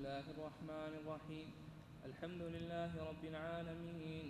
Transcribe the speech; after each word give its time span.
الله 0.00 0.24
الرحمن 0.32 0.92
الرحيم 1.04 1.48
الحمد 2.08 2.42
لله 2.42 2.92
رب 3.10 3.24
العالمين 3.24 4.28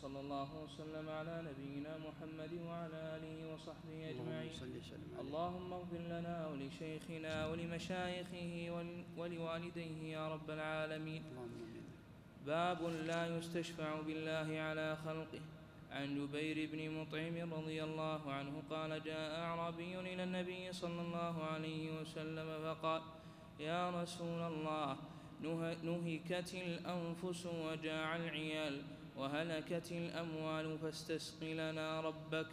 صلى 0.00 0.20
الله 0.20 0.50
وسلم 0.64 1.06
على 1.08 1.34
نبينا 1.48 1.92
محمد 2.00 2.52
وعلى 2.68 2.98
آله 3.16 3.36
وصحبه 3.52 3.98
أجمعين 4.08 4.48
اللهم 4.48 4.60
صل 4.60 4.72
وسلم 4.80 5.10
عليه. 5.12 5.20
اللهم 5.20 5.72
اغفر 5.72 6.02
لنا 6.16 6.36
ولشيخنا 6.48 7.46
ولمشايخه 7.46 8.52
ول- 8.74 9.04
ولوالديه 9.18 9.98
يا 10.16 10.24
رب 10.34 10.48
العالمين 10.50 11.22
باب 12.46 12.80
لا 13.04 13.22
يستشفع 13.36 14.00
بالله 14.00 14.48
على 14.60 14.96
خلقه 15.04 15.40
عن 15.92 16.06
جبير 16.16 16.56
بن 16.72 16.80
مطعم 16.90 17.36
رضي 17.54 17.84
الله 17.84 18.22
عنه 18.32 18.54
قال 18.70 19.02
جاء 19.04 19.30
أعرابي 19.40 20.00
إلى 20.00 20.24
النبي 20.24 20.72
صلى 20.72 21.00
الله 21.00 21.44
عليه 21.44 22.00
وسلم 22.00 22.48
فقال 22.64 23.02
يا 23.60 23.90
رسول 24.02 24.40
الله 24.42 24.96
نه- 25.42 25.76
نهكت 25.82 26.54
الأنفس 26.54 27.46
وجاع 27.46 28.16
العيال 28.16 28.82
وهلكت 29.16 29.92
الأموال 29.92 30.78
فاستسق 30.78 31.42
لنا 31.44 32.00
ربك 32.00 32.46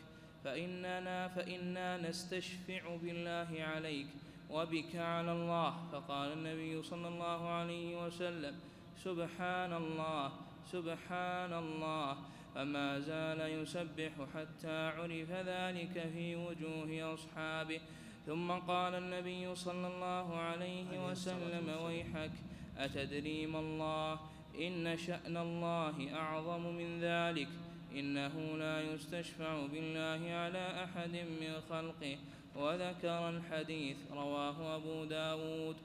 فإننا 0.44 1.28
فإنا 1.28 1.98
نستشفع 1.98 2.96
بالله 2.96 3.50
عليك 3.64 4.08
وبك 4.50 4.96
على 4.96 5.32
الله. 5.32 5.74
فقال 5.92 6.34
النبي 6.34 6.84
صلى 6.84 7.08
الله 7.08 7.50
عليه 7.50 8.06
وسلم 8.06 8.56
سبحان 8.98 9.74
الله 9.74 10.32
سبحان 10.72 11.54
الله 11.54 12.18
فما 12.56 13.00
زال 13.00 13.40
يسبح 13.62 14.12
حتى 14.36 14.78
عرف 14.98 15.32
ذلك 15.32 15.96
في 16.14 16.36
وجوه 16.36 17.14
أصحابه. 17.14 17.80
ثم 18.26 18.52
قال 18.52 18.96
النبي 18.96 19.56
صلى 19.56 19.88
الله 19.88 20.36
عليه 20.36 21.10
وسلم 21.10 21.70
ويحك 21.84 22.32
أتدري 22.78 23.46
ما 23.46 23.60
الله؟ 23.60 24.20
إن 24.60 24.98
شأن 24.98 25.38
الله 25.38 26.16
أعظم 26.16 26.76
من 26.76 27.02
ذلك 27.02 27.48
إنه 27.92 28.58
لا 28.58 28.82
يستشفع 28.82 29.66
بالله 29.66 30.34
على 30.34 30.84
أحد 30.84 31.10
من 31.10 31.62
خلقه. 31.70 32.18
وذكر 32.56 33.30
الحديث 33.30 33.98
رواه 34.12 34.76
أبو 34.76 35.06
داود. 35.06 35.76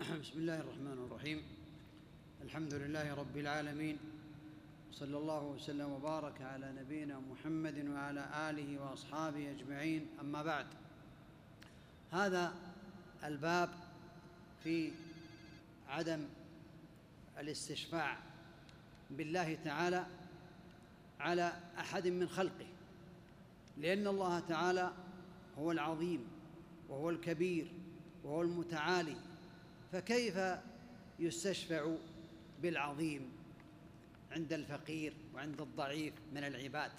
بسم 0.20 0.38
الله 0.38 0.60
الرحمن 0.60 1.06
الرحيم. 1.06 1.42
الحمد 2.42 2.74
لله 2.74 3.14
رب 3.14 3.36
العالمين 3.36 3.98
صلى 4.92 5.16
الله 5.18 5.44
وسلم 5.44 5.90
وبارك 5.90 6.42
على 6.42 6.72
نبينا 6.80 7.20
محمد 7.20 7.88
وعلى 7.88 8.50
آله 8.50 8.80
وأصحابه 8.82 9.50
أجمعين. 9.50 10.06
أما 10.20 10.42
بعد 10.42 10.66
هذا 12.12 12.54
الباب 13.24 13.70
في 14.64 14.92
عدم 15.88 16.24
الاستشفاع 17.38 18.18
بالله 19.10 19.58
تعالى 19.64 20.06
على 21.20 21.52
أحد 21.78 22.08
من 22.08 22.28
خلقه 22.28 22.66
لأن 23.76 24.06
الله 24.06 24.40
تعالى 24.40 24.92
هو 25.58 25.72
العظيم 25.72 26.26
وهو 26.88 27.10
الكبير 27.10 27.72
وهو 28.24 28.42
المتعالي 28.42 29.16
فكيف 29.92 30.38
يستشفع 31.18 31.94
بالعظيم 32.62 33.32
عند 34.32 34.52
الفقير 34.52 35.12
وعند 35.34 35.60
الضعيف 35.60 36.14
من 36.34 36.44
العباد؟ 36.44 36.90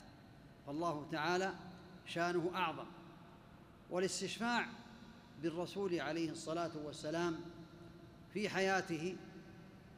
فالله 0.68 1.08
تعالى 1.12 1.54
شأنه 2.06 2.52
أعظم 2.56 2.86
والاستشفاع 3.90 4.68
بالرسول 5.42 6.00
عليه 6.00 6.32
الصلاة 6.32 6.72
والسلام 6.86 7.40
في 8.34 8.50
حياته 8.50 9.18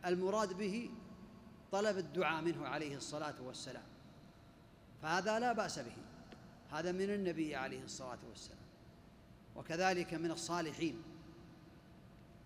المراد 0.06 0.54
به 0.58 0.90
طلب 1.72 1.98
الدعاء 1.98 2.42
منه 2.42 2.68
عليه 2.68 2.96
الصلاة 2.96 3.36
والسلام. 3.42 3.84
فهذا 5.02 5.40
لا 5.40 5.54
بأس 5.54 5.80
به 5.80 5.96
هذا 6.72 6.92
من 6.92 7.10
النبي 7.10 7.56
عليه 7.56 7.84
الصلاة 7.84 8.20
والسلام. 8.30 8.64
وكذلك 9.56 10.14
من 10.14 10.32
الصالحين 10.32 11.04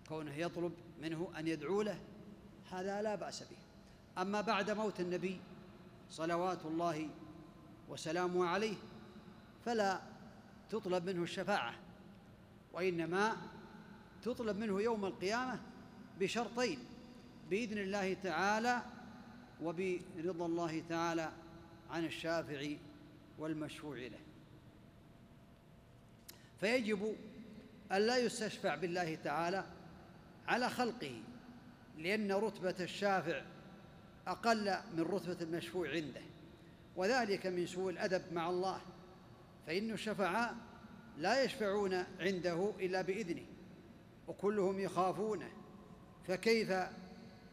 كونه 0.08 0.34
يطلب 0.34 0.72
منه 1.00 1.32
أن 1.38 1.48
يدعو 1.48 1.82
له 1.82 2.00
هذا 2.70 3.02
لا 3.02 3.14
بأس 3.14 3.42
به. 3.42 3.56
أما 4.22 4.40
بعد 4.40 4.70
موت 4.70 5.00
النبي 5.00 5.40
صلوات 6.10 6.64
الله 6.64 7.08
وسلامه 7.88 8.46
عليه 8.46 8.76
فلا 9.64 10.00
تطلب 10.70 11.10
منه 11.10 11.22
الشفاعة. 11.22 11.87
وإنما 12.78 13.36
تطلب 14.22 14.56
منه 14.56 14.82
يوم 14.82 15.04
القيامة 15.04 15.60
بشرطين 16.20 16.78
بإذن 17.50 17.78
الله 17.78 18.14
تعالى 18.14 18.82
وبرضا 19.62 20.46
الله 20.46 20.82
تعالى 20.88 21.32
عن 21.90 22.04
الشافع 22.04 22.66
والمشفوع 23.38 23.96
له. 23.96 24.18
فيجب 26.60 27.16
ألا 27.92 28.18
يستشفع 28.18 28.74
بالله 28.74 29.14
تعالى 29.14 29.64
على 30.48 30.70
خلقه 30.70 31.22
لأن 31.98 32.32
رتبة 32.32 32.76
الشافع 32.80 33.42
أقل 34.26 34.76
من 34.96 35.02
رتبة 35.02 35.36
المشفوع 35.40 35.90
عنده 35.90 36.22
وذلك 36.96 37.46
من 37.46 37.66
سوء 37.66 37.90
الأدب 37.90 38.32
مع 38.32 38.50
الله 38.50 38.80
فإن 39.66 39.90
الشفعاء 39.90 40.56
لا 41.18 41.42
يشفعون 41.42 41.94
عنده 42.20 42.72
إلا 42.80 43.02
بإذنه 43.02 43.46
وكلهم 44.28 44.80
يخافونه 44.80 45.50
فكيف 46.26 46.72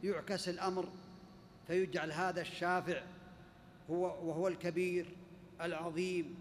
يعكس 0.04 0.50
الأمر؟ 0.50 0.90
فيجعل 1.68 2.12
هذا 2.12 2.42
الشافع 2.42 3.04
هو 3.90 4.02
وهو 4.02 4.48
الكبير 4.48 5.16
العظيم 5.62 6.36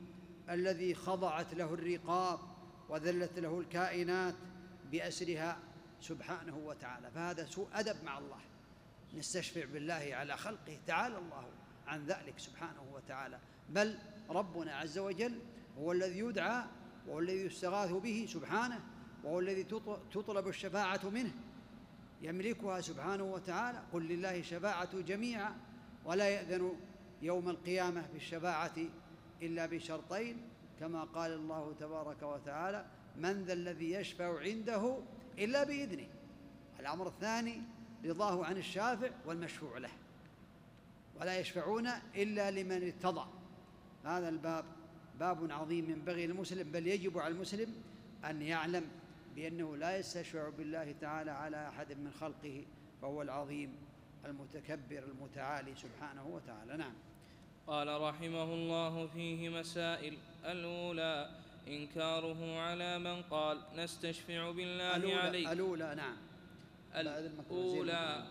الذي 0.51 0.95
خضعت 0.95 1.55
له 1.55 1.75
الرقاب 1.75 2.39
وذلت 2.89 3.39
له 3.39 3.61
الكائنات 3.61 4.35
بأسرها 4.93 5.59
سبحانه 6.01 6.57
وتعالى. 6.57 7.11
فهذا 7.11 7.45
سوء 7.45 7.69
أدب 7.73 8.05
مع 8.05 8.19
الله. 8.19 8.41
نستشفع 9.15 9.65
بالله 9.65 10.09
على 10.13 10.37
خلقه 10.37 10.79
تعالى 10.87 11.19
الله 11.19 11.49
عن 11.87 12.07
ذلك 12.07 12.39
سبحانه 12.39 12.83
وتعالى. 12.95 13.39
بل 13.69 13.99
ربنا 14.31 14.77
عز 14.77 14.99
وجل 14.99 15.39
هو 15.79 15.93
الذي 15.93 16.19
يدعى 16.19 16.65
وهو 17.09 17.19
الذي 17.19 17.41
يستغاث 17.41 17.93
به 17.93 18.27
سبحانه 18.29 18.81
وهو 19.25 19.41
الذي 19.41 19.65
تطلب 20.13 20.49
الشفاعة 20.49 21.09
منه. 21.09 21.33
يملكها 22.23 22.81
سبحانه 22.81 23.25
وتعالى. 23.25 23.83
قل 23.93 24.03
لله 24.03 24.39
الشفاعة 24.39 25.01
جميعا 25.01 25.57
ولا 26.05 26.29
يأذن 26.29 26.77
يوم 27.23 27.49
القيامة 27.49 28.07
بالشفاعة 28.13 28.77
إلا 29.43 29.67
بشرطين. 29.67 30.37
كما 30.81 31.05
قال 31.05 31.33
الله 31.33 31.75
تبارك 31.81 32.23
وتعالى 32.23 32.87
من 33.17 33.45
ذا 33.45 33.53
الذي 33.53 33.93
يشفع 33.93 34.41
عنده 34.41 34.99
إلا 35.39 35.65
بإذنه. 35.65 36.07
الأمر 36.81 37.09
الثاني 37.09 37.63
رضاه 38.05 38.45
عن 38.45 38.57
الشافع 38.57 39.11
والمشفوع 39.27 39.79
له. 39.79 39.93
ولا 41.21 41.39
يشفعون 41.39 41.87
إلا 42.15 42.51
لمن 42.51 42.83
ارتضى. 42.83 43.27
هذا 44.05 44.29
الباب. 44.29 44.65
باب 45.21 45.53
عظيم 45.53 45.91
ينبغي 45.91 46.27
للمسلم 46.27 46.73
بل 46.73 46.87
يجب 46.87 47.19
على 47.19 47.35
المسلم 47.35 47.75
أن 48.25 48.43
يعلم 48.43 48.85
بأنه 49.37 49.77
لا 49.77 49.99
يستشفع 49.99 50.49
بالله 50.49 50.95
تعالى 51.01 51.31
على 51.31 51.69
أحد 51.69 51.93
من 51.93 52.13
خلقه 52.21 52.65
فهو 53.03 53.23
العظيم 53.23 53.77
المتكبر 54.25 55.03
المتعالي 55.05 55.73
سبحانه 55.77 56.27
وتعالى. 56.27 56.77
نعم. 56.77 56.93
قال 57.67 58.01
رحمه 58.01 58.45
الله 58.45 59.07
فيه 59.07 59.49
مسائل 59.49 60.17
الأولى 60.45 61.31
إنكاره 61.69 62.59
على 62.59 62.99
من 62.99 63.23
قال 63.23 63.59
نستشفع 63.77 64.51
بالله 64.51 64.97
الأولى, 64.97 65.15
عليك 65.15 65.49
الأولى 65.49 65.95
نعم. 65.95 66.17
الأولى 66.97 68.25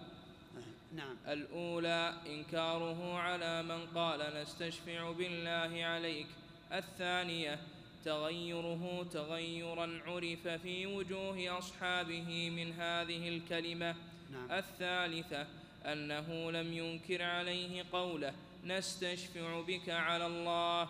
نعم. 0.95 1.17
الأولى 1.27 2.13
إنكاره 2.27 3.17
على 3.17 3.63
من 3.63 3.85
قال 3.95 4.41
نستشفع 4.41 5.11
بالله 5.11 5.85
عليك. 5.85 6.27
الثانية 6.71 7.59
تغيره 8.05 9.03
تغيرا 9.11 10.01
عرف 10.05 10.47
في 10.47 10.87
وجوه 10.87 11.57
أصحابه 11.57 12.49
من 12.49 12.73
هذه 12.73 13.29
الكلمة. 13.29 13.95
نعم. 14.31 14.51
الثالثة 14.51 15.47
أنه 15.85 16.51
لم 16.51 16.73
ينكر 16.73 17.23
عليه 17.23 17.85
قوله 17.91 18.33
نستشفع 18.63 19.61
بك 19.61 19.89
على 19.89 20.25
الله. 20.25 20.89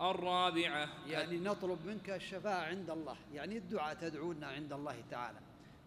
الرابعة 0.00 0.88
يعني 1.08 1.38
نطلب 1.38 1.86
منك 1.86 2.10
الشفاعة 2.10 2.64
عند 2.64 2.90
الله 2.90 3.16
يعني 3.34 3.56
الدعاء 3.58 3.94
تدعونا 3.94 4.46
عند 4.46 4.72
الله 4.72 4.96
تعالى. 5.10 5.38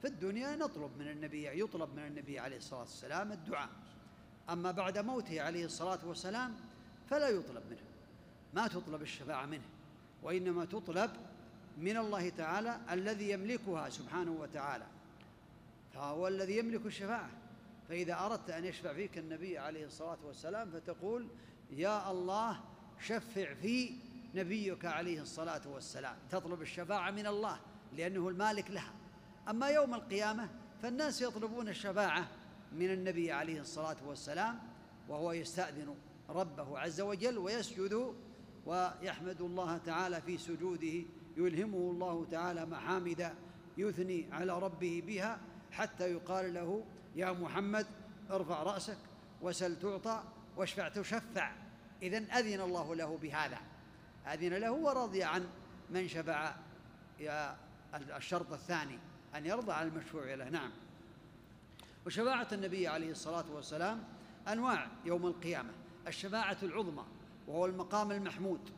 في 0.02 0.08
الدنيا 0.08 0.56
نطلب 0.56 0.92
من 1.00 1.08
النبي 1.08 1.60
يطلب 1.60 1.96
من 1.96 2.08
النبي 2.08 2.40
عليه 2.40 2.58
الصلاة 2.58 2.80
والسلام 2.80 3.32
الدعاء. 3.32 3.70
أما 4.50 4.72
بعد 4.72 4.98
موته 4.98 5.42
عليه 5.42 5.66
الصلاة 5.66 6.00
والسلام 6.06 6.56
فلا 7.10 7.30
يطلب 7.30 7.64
منه. 7.70 7.97
ما 8.54 8.68
تطلب 8.68 9.02
الشفاعة 9.02 9.46
منه 9.46 9.66
وإنما 10.24 10.66
تطلب 10.66 11.12
من 11.78 11.98
الله 11.98 12.30
تعالى 12.30 12.80
الذي 12.92 13.32
يملكها 13.32 13.90
سبحانه 13.90 14.32
وتعالى 14.32 14.86
وهو 15.96 16.28
الذي 16.28 16.58
يملك 16.58 16.86
الشفاعة. 16.86 17.30
فإذا 17.90 18.20
أردت 18.20 18.50
أن 18.50 18.66
يشفع 18.66 18.94
فيك 18.94 19.18
النبي 19.18 19.58
عليه 19.58 19.86
الصلاة 19.86 20.18
والسلام 20.26 20.72
فتقول 20.72 21.28
يا 21.72 22.12
الله 22.12 22.60
شفع 23.00 23.54
في 23.54 23.92
نبيك 24.36 24.86
عليه 24.86 25.22
الصلاة 25.22 25.62
والسلام. 25.68 26.16
تطلب 26.32 26.62
الشفاعة 26.62 27.12
من 27.12 27.28
الله 27.28 27.60
لأنه 27.98 28.28
المالك 28.28 28.72
لها. 28.72 28.94
أما 29.50 29.68
يوم 29.68 29.94
القيامة 29.94 30.50
فالناس 30.82 31.22
يطلبون 31.22 31.68
الشفاعة 31.68 32.28
من 32.72 32.92
النبي 32.92 33.32
عليه 33.32 33.62
الصلاة 33.62 33.98
والسلام 34.06 34.60
وهو 35.10 35.32
يستأذن 35.32 35.96
ربه 36.30 36.80
عز 36.80 37.02
وجل 37.02 37.38
ويسجد 37.38 38.16
ويحمد 38.68 39.42
الله 39.42 39.78
تعالى 39.78 40.22
في 40.22 40.38
سجوده 40.38 41.04
يلهمه 41.38 41.92
الله 41.92 42.26
تعالى 42.32 42.66
محامد 42.66 43.34
يثني 43.78 44.28
على 44.32 44.60
ربه 44.60 45.04
بها 45.08 45.40
حتى 45.72 46.12
يقال 46.12 46.54
له 46.54 46.84
يا 47.16 47.32
محمد 47.32 47.88
ارفع 48.32 48.64
رأسك 48.64 48.98
وسل 49.42 49.80
تعطى 49.80 50.24
واشفع 50.58 50.88
تشفع. 50.90 51.52
إذن 52.02 52.32
أذن 52.32 52.62
الله 52.62 52.96
له 52.96 53.18
بهذا. 53.22 53.58
أذن 54.28 54.54
له 54.54 54.72
ورضي 54.72 55.24
عن 55.24 55.48
من 55.90 56.08
شفع 56.08 56.56
الشرط 57.94 58.54
الثاني 58.54 59.00
أن 59.36 59.46
يرضى 59.46 59.72
عن 59.72 59.88
المشفوع 59.88 60.34
له. 60.34 60.50
نعم. 60.50 60.72
وشفاعة 62.06 62.48
النبي 62.52 62.88
عليه 62.88 63.12
الصلاة 63.12 63.46
والسلام 63.52 64.04
أنواع 64.48 64.88
يوم 65.06 65.26
القيامة. 65.26 65.72
الشفاعة 66.08 66.58
العظمى 66.64 67.04
وهو 67.48 67.66
المقام 67.66 68.12
المحمود 68.12 68.70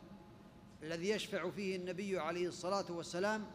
الذي 0.82 1.08
يشفع 1.08 1.50
فيه 1.50 1.76
النبي 1.76 2.18
عليه 2.18 2.48
الصلاة 2.48 2.92
والسلام 2.92 3.46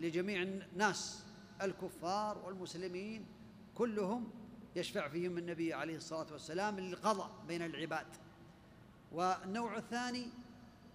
لجميع 0.00 0.42
الناس 0.42 1.24
الكفار 1.62 2.38
والمسلمين 2.38 3.26
كلهم 3.74 4.30
يشفع 4.76 5.08
فيهم 5.08 5.38
النبي 5.38 5.74
عليه 5.74 5.96
الصلاة 5.96 6.26
والسلام 6.32 6.80
للقضاء 6.80 7.30
بين 7.48 7.62
العباد. 7.62 8.06
والنوع 9.12 9.76
الثاني 9.76 10.26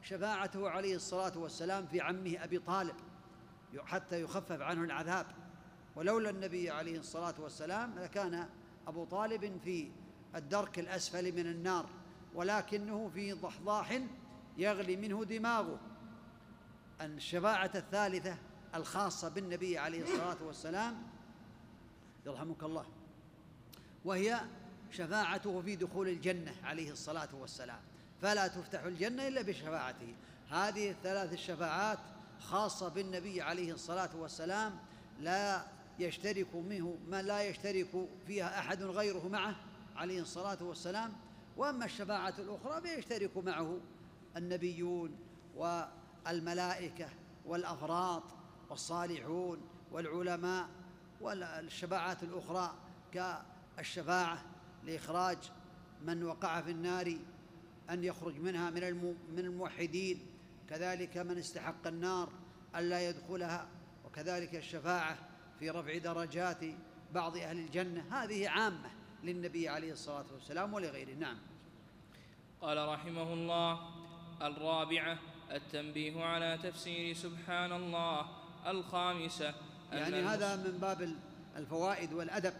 شفاعته 0.01 0.69
عليه 0.69 0.95
الصلاة 0.95 1.37
والسلام 1.37 1.87
في 1.87 2.01
عمه 2.01 2.43
أبي 2.43 2.59
طالب 2.59 2.95
حتى 3.77 4.21
يخفف 4.21 4.61
عنه 4.61 4.83
العذاب. 4.83 5.25
ولولا 5.95 6.29
النبي 6.29 6.69
عليه 6.69 6.99
الصلاة 6.99 7.35
والسلام 7.39 7.99
لكان 7.99 8.49
أبو 8.87 9.05
طالب 9.05 9.59
في 9.63 9.91
الدرك 10.35 10.79
الأسفل 10.79 11.31
من 11.31 11.47
النار. 11.47 11.89
ولكنه 12.35 13.11
في 13.13 13.33
ضحضاح 13.33 14.01
يغلي 14.57 14.95
منه 14.95 15.25
دماغه. 15.25 15.79
الشفاعة 17.01 17.71
الثالثة 17.75 18.37
الخاصة 18.75 19.29
بالنبي 19.29 19.77
عليه 19.77 20.03
الصلاة 20.03 20.37
والسلام 20.43 21.03
يرحمك 22.25 22.63
الله 22.63 22.85
وهي 24.05 24.41
شفاعته 24.91 25.61
في 25.61 25.75
دخول 25.75 26.07
الجنة 26.07 26.55
عليه 26.63 26.91
الصلاة 26.91 27.29
والسلام. 27.33 27.79
فلا 28.21 28.47
تفتح 28.47 28.83
الجنة 28.83 29.27
إلا 29.27 29.41
بشفاعته. 29.41 30.13
هذه 30.49 30.91
الثلاث 30.91 31.33
الشفاعات 31.33 31.99
خاصة 32.39 32.87
بالنبي 32.89 33.41
عليه 33.41 33.73
الصلاة 33.73 34.09
والسلام 34.15 34.79
لا 35.19 35.61
يشترك 35.99 36.55
منه 36.55 36.97
ما 37.07 37.21
لا 37.21 37.43
يشترك 37.43 38.07
فيها 38.27 38.59
أحد 38.59 38.83
غيره 38.83 39.27
معه 39.27 39.55
عليه 39.95 40.21
الصلاة 40.21 40.57
والسلام 40.63 41.13
وأما 41.57 41.85
الشفاعة 41.85 42.33
الأخرى 42.39 42.81
فيشترك 42.81 43.37
معه 43.37 43.79
النبيون 44.37 45.17
والملائكة 45.55 47.09
والأفراط 47.45 48.23
والصالحون 48.69 49.61
والعلماء 49.91 50.69
والشفاعات 51.21 52.23
الأخرى 52.23 52.73
كالشفاعة 53.11 54.45
لإخراج 54.83 55.37
من 56.01 56.23
وقع 56.23 56.61
في 56.61 56.71
النار 56.71 57.17
أن 57.89 58.03
يخرج 58.03 58.39
منها 58.39 58.69
من 58.69 59.15
من 59.29 59.39
الموحدين 59.39 60.25
كذلك 60.69 61.17
من 61.17 61.37
استحق 61.37 61.87
النار 61.87 62.29
ألا 62.75 63.09
يدخلها 63.09 63.67
وكذلك 64.05 64.55
الشفاعة 64.55 65.17
في 65.59 65.69
رفع 65.69 65.97
درجات 65.97 66.63
بعض 67.13 67.37
أهل 67.37 67.59
الجنة. 67.59 68.23
هذه 68.23 68.49
عامة. 68.49 68.89
للنبي 69.23 69.69
عليه 69.69 69.91
الصلاة 69.91 70.25
والسلام 70.33 70.73
ولغيره. 70.73 71.13
نعم. 71.13 71.37
قال 72.61 72.87
رحمه 72.87 73.33
الله 73.33 73.79
الرابعة 74.41 75.19
التنبيه 75.51 76.23
على 76.23 76.59
تفسير 76.63 77.15
سبحان 77.15 77.71
الله. 77.71 78.41
الخامسة 78.67 79.55
يعني 79.91 80.15
هذا 80.15 80.55
من 80.55 80.77
باب 80.77 81.15
الفوائد 81.57 82.13
والأدب 82.13 82.53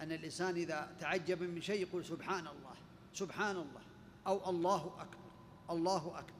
أن 0.00 0.12
الإنسان 0.12 0.54
إذا 0.54 0.96
تعجب 1.00 1.42
من 1.42 1.60
شيء 1.60 1.80
يقول 1.80 2.04
سبحان 2.04 2.46
الله 2.46 2.74
سبحان 3.14 3.56
الله 3.56 3.80
أو 4.26 4.50
الله 4.50 4.86
أكبر 5.00 5.26
الله 5.70 6.18
أكبر. 6.18 6.32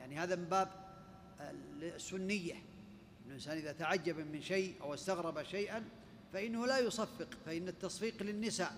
يعني 0.00 0.16
هذا 0.18 0.36
من 0.36 0.44
باب 0.44 0.68
السنية. 1.82 2.62
الإنسان 3.26 3.56
إذا 3.56 3.72
تعجب 3.72 4.18
من 4.18 4.42
شيء 4.42 4.74
أو 4.82 4.94
استغرب 4.94 5.42
شيئا 5.42 5.84
فإنه 6.32 6.66
لا 6.66 6.78
يصفق 6.78 7.28
فإن 7.46 7.68
التصفيق 7.68 8.22
للنساء. 8.22 8.76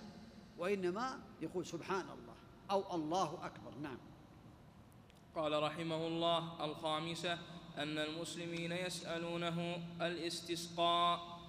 وإنما 0.61 1.19
يقول 1.43 1.67
سبحان 1.67 2.05
الله 2.05 2.35
أو 2.71 2.95
الله 2.95 3.47
أكبر. 3.47 3.73
نعم. 3.83 3.99
قال 5.35 5.63
رحمه 5.63 6.07
الله 6.07 6.65
الخامسة 6.65 7.39
أن 7.79 7.99
المسلمين 7.99 8.73
يسألونه 8.73 9.83
الاستسقاء. 10.01 11.41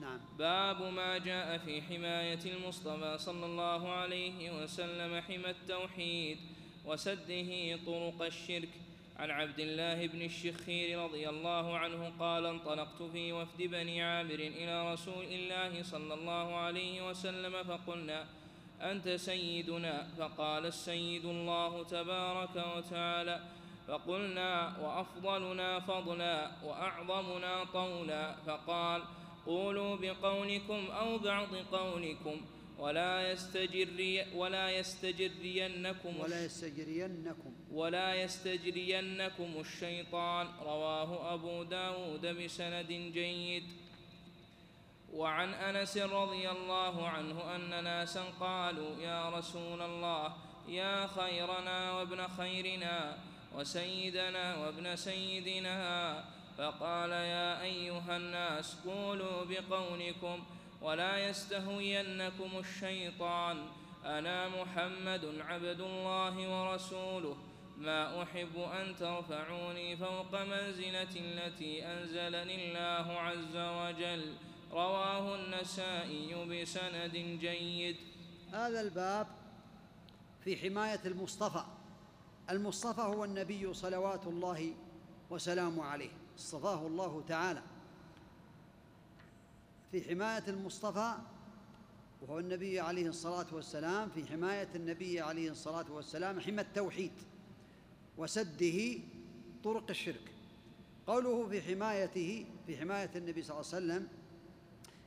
نعم. 0.00 0.20
باب 0.38 0.82
ما 0.82 1.18
جاء 1.18 1.58
في 1.58 1.82
حماية 1.82 2.54
المصطفى 2.54 3.18
صلى 3.18 3.46
الله 3.46 3.88
عليه 3.92 4.62
وسلم 4.62 5.20
حمى 5.20 5.50
التوحيد 5.50 6.38
وسده 6.84 7.76
طرق 7.86 8.22
الشرك. 8.22 8.85
عن 9.18 9.30
عبد 9.30 9.60
الله 9.60 10.06
بن 10.06 10.22
الشخير 10.22 11.04
رضي 11.04 11.28
الله 11.28 11.78
عنه 11.78 12.12
قال 12.20 12.46
انطلقت 12.46 13.02
في 13.02 13.32
وفد 13.32 13.62
بني 13.62 14.02
عامر 14.02 14.34
إلى 14.34 14.92
رسول 14.92 15.24
الله 15.24 15.82
صلى 15.82 16.14
الله 16.14 16.56
عليه 16.56 17.08
وسلم 17.08 17.62
فقلنا 17.62 18.26
أنت 18.80 19.08
سيدنا؟ 19.08 20.08
فقال 20.18 20.66
السيد 20.66 21.24
الله 21.24 21.84
تبارك 21.84 22.64
وتعالى. 22.76 23.40
فقلنا 23.88 24.78
وأفضلنا 24.78 25.80
فضلا 25.80 26.50
وأعظمنا 26.64 27.64
طولا. 27.64 28.34
فقال 28.46 29.02
قولوا 29.46 29.96
بقولكم 29.96 30.90
أو 30.90 31.18
بعض 31.18 31.54
قولكم. 31.72 32.40
ولا 32.78 33.32
يستجري 33.32 34.26
ولا 34.34 34.70
يستجرينكم 34.70 36.20
ولا 36.20 36.44
يستجرينكم. 36.44 37.52
ولا 37.72 38.14
يستجرينكم 38.14 39.60
الشيطان. 39.60 40.46
رواه 40.60 41.34
أبو 41.34 41.62
داود 41.62 42.26
بسند 42.26 42.86
جيد. 42.88 43.64
وعن 45.12 45.54
أنس 45.54 45.98
رضي 45.98 46.50
الله 46.50 47.08
عنه 47.08 47.54
أن 47.56 47.84
ناسا 47.84 48.24
قالوا 48.40 49.00
يا 49.00 49.30
رسول 49.30 49.82
الله 49.82 50.36
يا 50.68 51.06
خيرنا 51.06 51.92
وابن 51.92 52.28
خيرنا 52.28 53.18
وسيدنا 53.54 54.56
وابن 54.56 54.96
سيدنا. 54.96 56.24
فقال 56.58 57.10
يا 57.10 57.62
أيها 57.62 58.16
الناس 58.16 58.76
قولوا 58.86 59.44
بقولكم 59.44 60.44
ولا 60.82 61.28
يستهوينكم 61.28 62.58
الشيطان. 62.58 63.66
أنا 64.04 64.48
محمد 64.48 65.24
عبد 65.40 65.80
الله 65.80 66.34
ورسوله. 66.50 67.36
ما 67.78 68.22
أحب 68.22 68.56
أن 68.56 68.96
ترفعوني 68.96 69.96
فوق 69.96 70.42
منزلة 70.42 71.14
التي 71.16 71.86
أنزلني 71.86 72.68
الله 72.68 73.12
عز 73.12 73.56
وجل. 73.56 74.34
رواه 74.72 75.34
النسائي 75.34 76.34
بسند 76.34 77.12
جيد. 77.40 77.96
هذا 78.52 78.80
الباب 78.80 79.26
في 80.44 80.56
حماية 80.56 81.00
المصطفى. 81.04 81.64
المصطفى 82.50 83.00
هو 83.00 83.24
النبي 83.24 83.74
صلوات 83.74 84.26
الله 84.26 84.74
وسلامه 85.30 85.84
عليه. 85.84 86.10
اصطفاه 86.38 86.86
الله 86.86 87.24
تعالى. 87.28 87.62
في 90.00 90.10
حماية 90.10 90.42
المصطفى 90.48 91.14
وهو 92.22 92.38
النبي 92.38 92.80
عليه 92.80 93.08
الصلاة 93.08 93.46
والسلام 93.52 94.08
في 94.08 94.26
حماية 94.26 94.68
النبي 94.74 95.20
عليه 95.20 95.50
الصلاة 95.50 95.92
والسلام 95.92 96.40
حمى 96.40 96.60
التوحيد 96.60 97.12
وسده 98.18 98.98
طرق 99.64 99.90
الشرك. 99.90 100.32
قوله 101.06 101.48
في 101.48 101.62
حمايته 101.62 102.46
في 102.66 102.76
حماية 102.78 103.10
النبي 103.16 103.42
صلى 103.42 103.60
الله 103.60 103.74
عليه 103.74 103.84
وسلم 103.84 104.08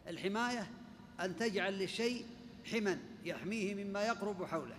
الحماية 0.07 0.71
أن 1.19 1.35
تجعل 1.35 1.73
للشيء 1.73 2.25
حما 2.71 2.99
يحميه 3.25 3.83
مما 3.83 4.05
يقرب 4.05 4.45
حوله 4.45 4.77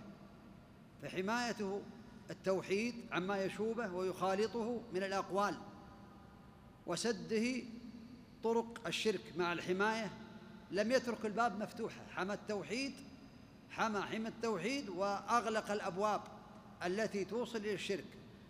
فحمايته 1.01 1.81
التوحيد 2.29 2.95
عما 3.11 3.43
يشوبه 3.43 3.93
ويخالطه 3.93 4.81
من 4.93 5.03
الأقوال 5.03 5.55
وسده 6.87 7.63
طرق 8.43 8.87
الشرك 8.87 9.21
مع 9.37 9.53
الحماية 9.53 10.11
لم 10.71 10.91
يترك 10.91 11.25
الباب 11.25 11.59
مفتوحا 11.59 12.01
حمى 12.15 12.33
التوحيد 12.33 12.93
حمى 13.69 14.01
حمى 14.01 14.27
التوحيد 14.27 14.89
وأغلق 14.89 15.71
الأبواب 15.71 16.21
التي 16.85 17.25
توصل 17.25 17.57
إلى 17.57 17.73
الشرك 17.73 18.05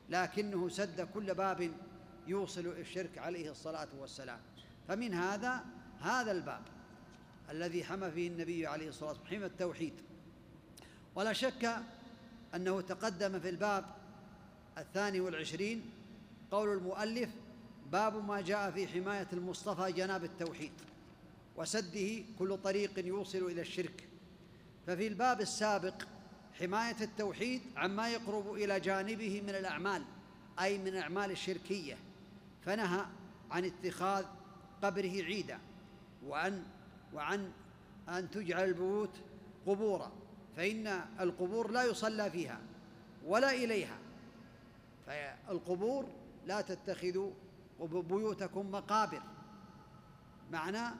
لكنه 0.10 0.70
سد 0.70 1.02
كل 1.14 1.34
باب 1.34 1.72
يوصل 2.28 2.62
إلى 2.62 2.82
الشرك 2.82 3.18
عليه 3.18 3.52
الصلاة 3.52 3.88
والسلام. 4.00 4.40
فمن 4.88 5.14
هذا 5.14 5.66
هذا 6.02 6.32
الباب 6.32 6.62
الذي 7.50 7.84
حمى 7.84 8.12
فيه 8.12 8.28
النبي 8.28 8.68
عليه 8.68 8.90
الصلاة 8.90 9.10
والسلام 9.10 9.30
حمى 9.30 9.46
التوحيد. 9.46 9.94
ولا 11.16 11.34
شك 11.34 11.76
أنه 12.56 12.82
تقدم 12.82 13.40
في 13.40 13.50
الباب 13.50 13.86
الثاني 14.78 15.20
والعشرين 15.20 15.92
قول 16.52 16.78
المؤلف 16.78 17.30
باب 17.92 18.26
ما 18.26 18.42
جاء 18.42 18.72
في 18.72 18.88
حماية 18.88 19.28
المصطفى 19.34 19.92
جناب 19.92 20.24
التوحيد 20.24 20.72
وسده 21.56 22.24
كل 22.40 22.58
طريق 22.58 23.06
يوصل 23.06 23.38
إلى 23.38 23.62
الشرك. 23.62 24.08
ففي 24.88 25.08
الباب 25.08 25.42
السابق 25.42 26.04
حماية 26.60 26.96
التوحيد 27.02 27.62
عما 27.76 28.10
يقرب 28.10 28.54
إلى 28.54 28.80
جانبه 28.80 29.42
من 29.42 29.50
الأعمال 29.50 30.04
أي 30.60 30.78
من 30.78 30.88
الأعمال 30.88 31.32
الشركية 31.32 31.98
فنهى 32.66 33.06
عن 33.52 33.66
اتخاذ 33.66 34.26
قبره 34.82 35.24
عيدا 35.24 35.60
وعن 36.28 36.64
وعن 37.14 37.52
أن 38.10 38.32
تجعل 38.32 38.64
البيوت 38.64 39.10
قبورا 39.68 40.12
فإن 40.58 41.02
القبور 41.20 41.72
لا 41.72 41.84
يصلى 41.84 42.32
فيها 42.32 42.60
ولا 43.26 43.52
إليها 43.52 43.98
فالقبور 45.08 46.06
لا 46.46 46.62
تتخذوا 46.62 47.32
بيوتكم 47.88 48.72
مقابر. 48.72 49.22
معنى 50.52 50.96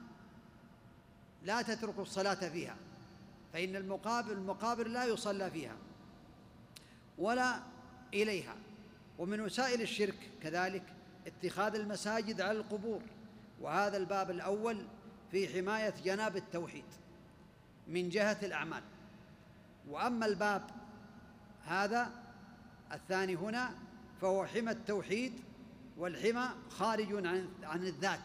لا 1.42 1.62
تتركوا 1.62 2.02
الصلاة 2.02 2.34
فيها 2.48 2.76
فإن 3.52 3.76
المقابر 3.76 4.32
المقابر 4.32 4.88
لا 4.88 5.04
يصلى 5.04 5.50
فيها 5.50 5.76
ولا 7.18 7.62
إليها. 8.14 8.54
ومن 9.18 9.40
وسائل 9.40 9.82
الشرك 9.82 10.30
كذلك 10.42 10.82
اتخاذ 11.26 11.74
المساجد 11.74 12.40
على 12.40 12.58
القبور 12.58 13.00
وهذا 13.60 13.96
الباب 13.96 14.30
الأول 14.30 14.84
في 15.30 15.48
حماية 15.48 15.94
جناب 16.04 16.36
التوحيد 16.36 16.84
من 17.88 18.08
جهة 18.08 18.38
الأعمال. 18.42 18.82
وأما 19.88 20.26
الباب 20.26 20.62
هذا 21.66 22.10
الثاني 22.92 23.34
هنا 23.34 23.74
فهو 24.20 24.46
حمى 24.46 24.70
التوحيد 24.70 25.32
والحمى 25.98 26.48
خارج 26.70 27.26
عن 27.26 27.48
عن 27.62 27.86
الذات 27.86 28.20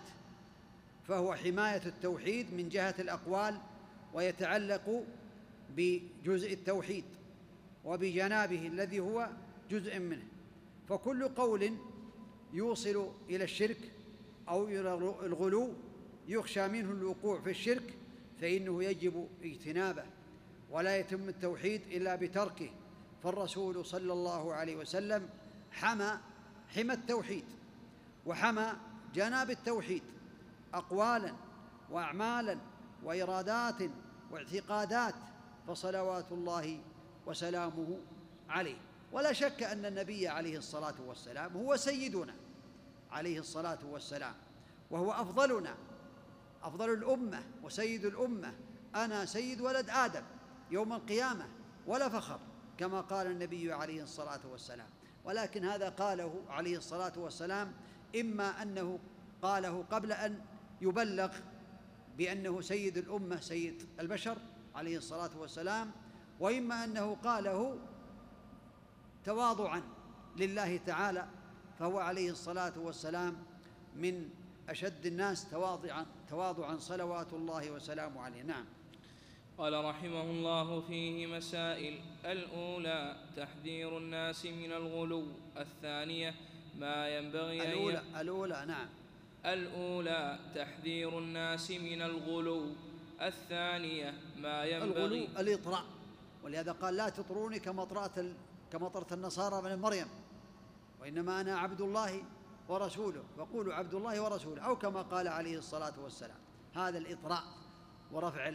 فهو 1.08 1.36
حماية 1.36 1.82
التوحيد 1.86 2.54
من 2.54 2.70
جهة 2.70 2.96
الأقوال 3.00 3.58
ويتعلق 4.14 5.04
بجزء 5.76 6.54
التوحيد 6.54 7.04
وبجنابه 7.86 8.68
الذي 8.68 9.00
هو 9.00 9.30
جزء 9.72 10.00
منه. 10.00 10.24
فكل 10.90 11.28
قول 11.28 11.74
يوصل 12.54 13.12
إلى 13.30 13.44
الشرك 13.44 13.78
أو 14.50 14.68
إلى 14.68 14.94
الغلو 15.24 15.74
يخشى 16.28 16.68
منه 16.68 16.92
الوقوع 16.92 17.42
في 17.42 17.50
الشرك 17.50 17.94
فإنه 18.42 18.84
يجب 18.84 19.28
اجتنابه 19.44 20.04
ولا 20.72 20.98
يتم 20.98 21.30
التوحيد 21.30 21.82
إلا 21.92 22.16
بتركه. 22.16 22.70
فالرسول 23.24 23.86
صلى 23.86 24.14
الله 24.14 24.54
عليه 24.54 24.76
وسلم 24.76 25.30
حمى 25.72 26.18
حمى 26.76 26.94
التوحيد. 26.94 27.44
وحمى 28.28 28.74
جناب 29.14 29.50
التوحيد 29.50 30.04
أقوالا 30.74 31.34
وأعمالا 31.92 32.58
وإرادات 33.04 33.90
واعتقادات 34.32 35.16
فصلوات 35.68 36.32
الله 36.32 36.82
وسلامه 37.26 38.00
عليه. 38.50 38.78
ولا 39.12 39.34
شك 39.34 39.64
أن 39.64 39.86
النبي 39.86 40.28
عليه 40.28 40.58
الصلاة 40.58 40.96
والسلام 41.08 41.58
هو 41.58 41.76
سيدنا 41.76 42.36
عليه 43.12 43.40
الصلاة 43.40 43.80
والسلام 43.86 44.36
وهو 44.92 45.12
أفضلنا 45.12 45.76
أفضل 46.64 46.94
الأمة 46.94 47.44
وسيد 47.64 48.06
الأمة. 48.06 48.54
أنا 48.96 49.26
سيد 49.26 49.62
ولد 49.62 49.90
آدم 49.90 50.24
يوم 50.72 50.94
القيامة 50.94 51.46
ولا 51.88 52.10
فخر 52.10 52.40
كما 52.78 53.02
قال 53.02 53.28
النبي 53.28 53.74
عليه 53.74 54.04
الصلاة 54.04 54.40
والسلام. 54.52 54.90
ولكن 55.26 55.66
هذا 55.66 55.90
قاله 55.90 56.42
عليه 56.50 56.78
الصلاة 56.78 57.14
والسلام 57.18 57.74
إما 58.16 58.62
أنه 58.62 59.00
قاله 59.42 59.86
قبل 59.92 60.12
أن 60.12 60.42
يبلغ 60.82 61.34
بأنه 62.18 62.62
سيد 62.62 62.98
الأمة 62.98 63.40
سيد 63.40 63.84
البشر 64.00 64.38
عليه 64.76 64.98
الصلاة 64.98 65.38
والسلام 65.38 65.92
وإما 66.40 66.84
أنه 66.84 67.16
قاله 67.24 67.78
تواضعا 69.26 69.82
لله 70.38 70.78
تعالى 70.78 71.28
فهو 71.80 72.00
عليه 72.00 72.32
الصلاة 72.32 72.80
والسلام 72.80 73.38
من 73.96 74.30
أشد 74.70 75.06
الناس 75.06 75.50
تواضعا 75.50 76.06
تواضعا 76.30 76.78
صلوات 76.78 77.34
الله 77.34 77.72
وسلامه 77.72 78.22
عليه. 78.22 78.42
نعم. 78.42 78.66
قال 79.58 79.86
رحمه 79.86 80.22
الله 80.22 80.82
فيه 80.82 81.28
مسائل 81.28 82.00
الأولى 82.26 83.16
تحذير 83.36 83.98
الناس 83.98 84.46
من 84.46 84.72
الغلو 84.72 85.28
الثانية 85.58 86.36
ما 86.80 87.10
ينبغي 87.10 87.74
الأولى 87.74 88.02
الأولى 88.22 88.66
نعم. 88.68 88.88
الأولى 89.46 90.40
تحذير 90.56 91.20
الناس 91.20 91.72
من 91.72 92.02
الغلو. 92.02 92.72
الثانية 93.22 94.14
ما 94.38 94.66
ينبغي 94.66 95.06
الغلو 95.06 95.40
الإطراء. 95.40 95.84
ولهذا 96.44 96.72
قال 96.72 96.96
لا 96.96 97.10
تطروني 97.10 97.60
كمطرة 97.60 98.34
كمطرة 98.72 99.14
النصارى 99.14 99.70
من 99.70 99.82
مريم. 99.82 100.08
وإنما 101.02 101.42
أنا 101.42 101.58
عبد 101.58 101.82
الله 101.82 102.24
ورسوله. 102.70 103.24
وقولوا 103.38 103.74
عبد 103.74 103.94
الله 103.94 104.22
ورسوله 104.22 104.62
أو 104.62 104.78
كما 104.78 105.02
قال 105.02 105.28
عليه 105.28 105.58
الصلاة 105.58 105.94
والسلام. 106.04 106.38
هذا 106.76 106.98
الإطراء 106.98 107.44
ورفع 108.12 108.54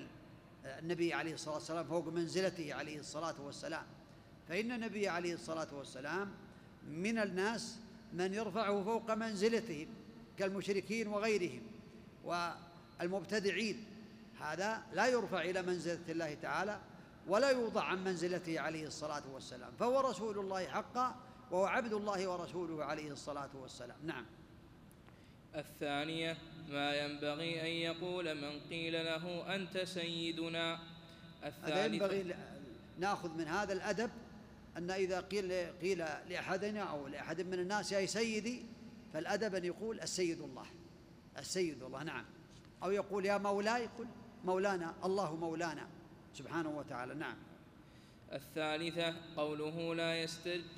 النبي 0.65 1.15
عليه 1.15 1.35
الصلاة 1.35 1.55
والسلام 1.55 1.85
فوق 1.85 2.09
منزلته 2.09 2.75
عليه 2.75 2.99
الصلاة 2.99 3.41
والسلام. 3.41 3.85
فإن 4.49 4.73
النبي 4.73 5.09
عليه 5.09 5.35
الصلاة 5.35 5.75
والسلام 5.75 6.31
من 6.89 7.19
الناس 7.19 7.79
من 8.13 8.35
يرفعه 8.35 8.85
فوق 8.85 9.15
منزلتهم 9.15 9.87
كالمشركين 10.39 11.09
وغيرهم 11.09 11.63
والمبتدعين. 12.25 13.85
هذا 14.41 14.83
لا 14.93 15.07
يرفع 15.07 15.43
إلى 15.43 15.63
منزلة 15.63 16.01
الله 16.09 16.35
تعالى 16.35 16.81
ولا 17.29 17.51
يوضع 17.51 17.85
عن 17.85 18.05
منزلته 18.05 18.61
عليه 18.61 18.87
الصلاة 18.87 19.23
والسلام. 19.33 19.73
فهو 19.81 20.01
رسول 20.01 20.39
الله 20.39 20.67
حقا 20.67 21.17
وهو 21.51 21.65
عبد 21.65 21.93
الله 21.93 22.29
ورسوله 22.29 22.85
عليه 22.85 23.13
الصلاة 23.13 23.51
والسلام. 23.55 23.97
نعم. 24.05 24.27
الثانية 25.55 26.37
ما 26.69 26.95
ينبغي 26.95 27.61
أن 27.61 27.67
يقول 27.67 28.35
من 28.35 28.61
قيل 28.61 29.05
له 29.05 29.55
أنت 29.55 29.79
سيدنا. 29.79 30.79
هذا 31.63 31.85
ينبغي 31.87 32.35
نأخذ 32.99 33.39
من 33.39 33.49
هذا 33.49 33.73
الأدب 33.73 34.11
أن 34.77 34.91
إذا 34.91 35.21
قيل 35.21 35.53
قيل 35.81 35.99
لأحدنا 35.99 36.81
أو 36.81 37.07
لأحد 37.07 37.41
من 37.41 37.55
الناس 37.55 37.93
يا 37.93 38.07
سيدي 38.07 38.67
فالأدب 39.13 39.55
أن 39.55 39.65
يقول 39.65 40.01
السيد 40.01 40.41
الله 40.41 40.67
السيد 41.39 41.83
الله 41.83 42.03
نعم. 42.03 42.25
أو 42.83 42.91
يقول 42.91 43.27
يا 43.27 43.39
مولاي 43.39 43.87
قل 43.87 44.07
مولانا 44.45 44.95
الله 45.05 45.37
مولانا 45.37 45.89
سبحانه 46.35 46.79
وتعالى 46.79 47.15
نعم. 47.15 47.37
الثالثة 48.33 49.15
قوله 49.37 49.95
لا 49.95 50.27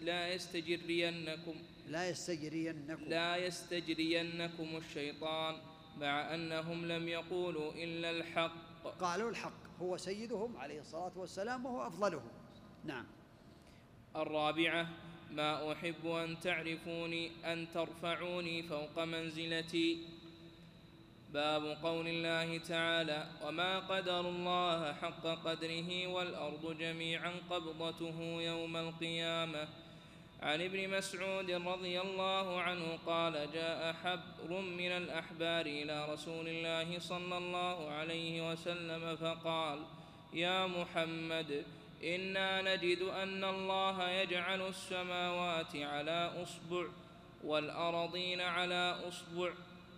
لا 0.02 0.28
يستجرينكم 0.28 1.54
لا 1.88 2.08
يستجرينكم. 2.08 3.04
لا 3.04 3.36
يستجرينكم 3.36 4.76
الشيطان 4.76 5.56
مع 6.00 6.34
أنهم 6.34 6.86
لم 6.86 7.08
يقولوا 7.08 7.72
إلا 7.72 8.10
الحق. 8.10 8.84
قالوا 9.00 9.30
الحق 9.30 9.78
هو 9.80 9.96
سيدهم 9.96 10.56
عليه 10.56 10.80
الصلاة 10.80 11.12
والسلام 11.16 11.66
وهو 11.66 11.86
أفضلهم. 11.86 12.28
نعم. 12.84 13.06
الرابعة 14.16 14.88
ما 15.30 15.72
أحب 15.72 16.06
أن 16.06 16.40
تعرفوني 16.40 17.30
أن 17.44 17.66
ترفعوني 17.74 18.62
فوق 18.62 19.04
منزلتي. 19.04 19.98
باب 21.32 21.76
قول 21.82 22.08
الله 22.08 22.58
تعالى 22.58 23.26
وما 23.42 23.78
قدر 23.78 24.20
الله 24.20 24.92
حق 24.92 25.26
قدره 25.26 26.06
والأرض 26.06 26.78
جميعا 26.78 27.32
قبضته 27.50 28.20
يوم 28.42 28.76
القيامة. 28.76 29.68
عن 30.42 30.60
ابن 30.60 30.90
مسعود 30.90 31.50
رضي 31.50 32.00
الله 32.00 32.60
عنه 32.60 32.98
قال 33.06 33.48
جاء 33.54 33.92
حبر 33.92 34.60
من 34.60 34.90
الأحبار 34.90 35.66
إلى 35.66 36.12
رسول 36.12 36.48
الله 36.48 36.98
صلى 36.98 37.38
الله 37.38 37.90
عليه 37.90 38.52
وسلم 38.52 39.16
فقال 39.16 39.78
يا 40.34 40.66
محمد 40.66 41.64
إنا 42.04 42.62
نجد 42.62 43.02
أن 43.02 43.44
الله 43.44 44.10
يجعل 44.10 44.68
السماوات 44.68 45.76
على 45.76 46.32
أصبع 46.42 46.86
والأرضين 47.44 48.40
على 48.40 48.98
أصبع 49.08 49.52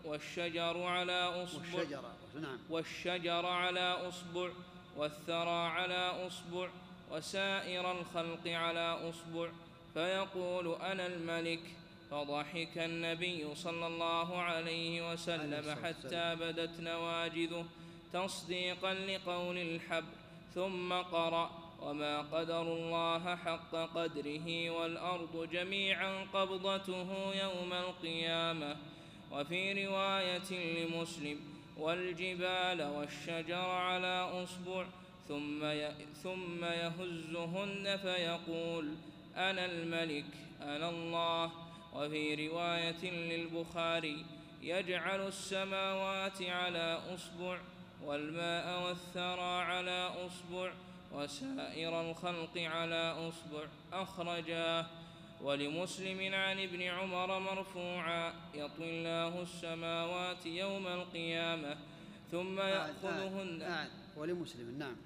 والشجر 0.04 0.82
على 0.82 1.44
أصبع 1.44 1.74
والشجرة 1.74 2.14
نعم؟ 2.40 2.58
والشجر 2.70 3.46
على 3.46 4.08
أصبع 4.08 4.50
والثرى 4.96 5.68
على 5.68 6.26
أصبع 6.26 6.68
وسائر 7.10 7.92
الخلق 7.92 8.48
على 8.48 9.10
أصبع. 9.10 9.48
فيقول 9.94 10.74
أنا 10.74 11.06
الملك 11.06 11.60
فضحك 12.10 12.78
النبي 12.78 13.54
صلى 13.54 13.86
الله 13.86 14.42
عليه 14.42 15.12
وسلم 15.12 15.84
حتى 15.84 16.34
بدت 16.34 16.80
نواجذه 16.80 17.64
تصديقا 18.12 18.94
لقول 18.94 19.58
الحبر 19.58 20.14
ثم 20.54 20.92
قرأ 20.92 21.65
وما 21.82 22.20
قدر 22.20 22.62
الله 22.62 23.36
حق 23.36 23.74
قدره 23.74 24.70
والأرض 24.70 25.48
جميعا 25.52 26.26
قبضته 26.32 27.34
يوم 27.34 27.72
القيامة 27.72 28.76
وفي 29.32 29.86
رواية 29.86 30.84
لمسلم 30.84 31.40
والجبال 31.78 32.82
والشجر 32.82 33.70
على 33.70 34.30
أصبع 34.42 34.86
ثم 35.28 35.72
ثم 36.22 36.64
يهزهن 36.64 37.96
فيقول 37.96 38.94
أنا 39.36 39.64
الملك 39.64 40.24
أنا 40.62 40.88
الله. 40.88 41.66
وفي 41.96 42.48
رواية 42.48 43.10
للبخاري 43.10 44.24
يجعل 44.62 45.26
السماوات 45.26 46.42
على 46.42 47.00
أصبع 47.14 47.58
والماء 48.04 48.82
والثرى 48.82 49.62
على 49.62 50.10
أصبع 50.26 50.72
وسائر 51.12 52.10
الخلق 52.10 52.58
على 52.58 53.28
أصبع 53.28 53.66
أخرجاه 53.92 54.86
ولمسلم 55.42 56.34
عن 56.34 56.60
ابن 56.60 56.82
عمر 56.82 57.38
مرفوعا 57.38 58.32
يطوي 58.54 58.90
الله 58.90 59.42
السماوات 59.42 60.46
يوم 60.46 60.86
القيامة 60.86 61.76
ثم 62.30 62.60
يأخذهن. 62.60 63.62
آه 63.62 63.88
ولمسلم 64.16 64.78
نعم. 64.78 64.96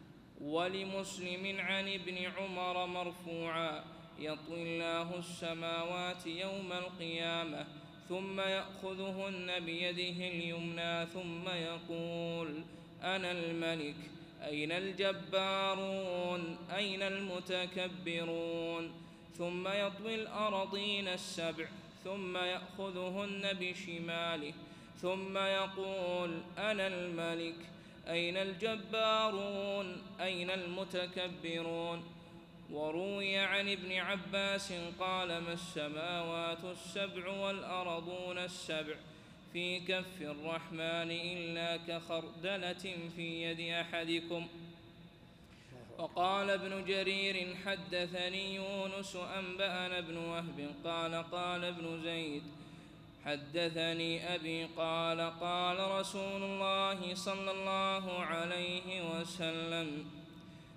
ولمسلم 0.41 1.61
عن 1.61 1.89
ابن 1.89 2.17
عمر 2.19 2.87
مرفوعا 2.87 3.85
يطوي 4.19 4.63
الله 4.63 5.19
السماوات 5.19 6.27
يوم 6.27 6.73
القيامة 6.73 7.67
ثم 8.09 8.41
يأخذهن 8.41 9.61
بيده 9.61 10.29
اليمنى 10.29 11.07
ثم 11.07 11.49
يقول 11.49 12.63
أنا 13.03 13.31
الملك 13.31 13.97
أين 14.45 14.73
الجبارون؟ 14.73 16.57
أين 16.77 17.03
المتكبرون؟ 17.03 18.93
ثم 19.39 19.69
يطوي 19.69 20.15
الأرضين 20.15 21.09
السبع 21.09 21.67
ثم 22.05 22.37
يأخذهن 22.37 23.53
بشماله 23.61 24.53
ثم 25.03 25.39
يقول 25.39 26.39
أنا 26.59 26.87
الملك. 26.87 27.55
أين 28.09 28.37
الجبارون؟ 28.37 30.03
أين 30.21 30.51
المتكبرون؟ 30.51 32.05
وروي 32.73 33.37
عن 33.37 33.69
ابن 33.69 33.93
عباس 33.93 34.73
قال 35.01 35.29
ما 35.29 35.53
السماوات 35.53 36.65
السبع 36.65 37.29
والأرضون 37.29 38.39
السبع؟ 38.39 38.95
في 39.53 39.81
كف 39.81 40.23
الرحمن 40.23 41.11
إلا 41.11 41.77
كخردلة 41.77 42.97
في 43.17 43.43
يد 43.43 43.61
أحدكم. 43.61 44.49
وقال 45.99 46.51
ابن 46.51 46.85
جرير 46.85 47.57
حدثني 47.67 48.55
يونس 48.55 49.17
أنبأنا 49.17 49.99
ابن 49.99 50.17
وهب 50.17 50.75
قال 50.85 51.15
قال 51.15 51.65
ابن 51.65 52.03
زيد 52.03 52.43
حدثني 53.25 54.35
أبي 54.35 54.65
قال 54.65 55.21
قال 55.41 55.91
رسول 56.01 56.43
الله 56.43 57.15
صلى 57.15 57.51
الله 57.51 58.19
عليه 58.21 59.21
وسلم 59.21 60.07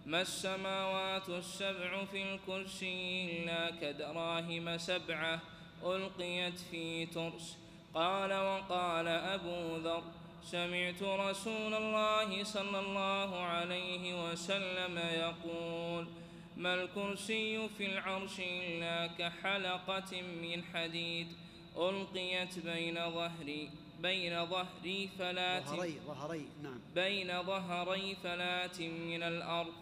ما 0.06 0.22
السماوات 0.22 1.30
السبع 1.30 2.06
في 2.06 2.24
الكرسي 2.24 3.26
إلا 3.32 3.72
كدراهم 3.82 4.78
سبعة 4.78 5.40
ألقيت 5.84 6.60
في 6.60 7.06
ترس 7.06 7.58
قال 7.94 8.34
وقال 8.34 9.08
أبو 9.08 9.78
ذر 9.78 10.04
سمعت 10.44 11.04
رسول 11.04 11.74
الله 11.74 12.44
صلى 12.44 12.80
الله 12.80 13.38
عليه 13.38 14.32
وسلم 14.32 14.98
يقول 14.98 16.08
ما 16.58 16.74
الكرسي 16.74 17.70
في 17.78 17.86
العرش 17.86 18.40
إلا 18.40 19.08
كحلقة 19.08 20.22
من 20.22 20.64
حديد 20.74 21.28
ألقيت 21.78 22.60
بين 22.60 22.96
ظهري 22.96 23.70
بين 24.02 24.46
ظهري 24.46 25.10
فلات 25.20 25.66
ظهري 25.66 26.00
ظهري 26.08 26.46
نعم. 26.64 26.80
بين 26.96 27.44
ظهري 27.44 28.16
فلات 28.24 28.82
من 28.82 29.24
الأرض. 29.24 29.74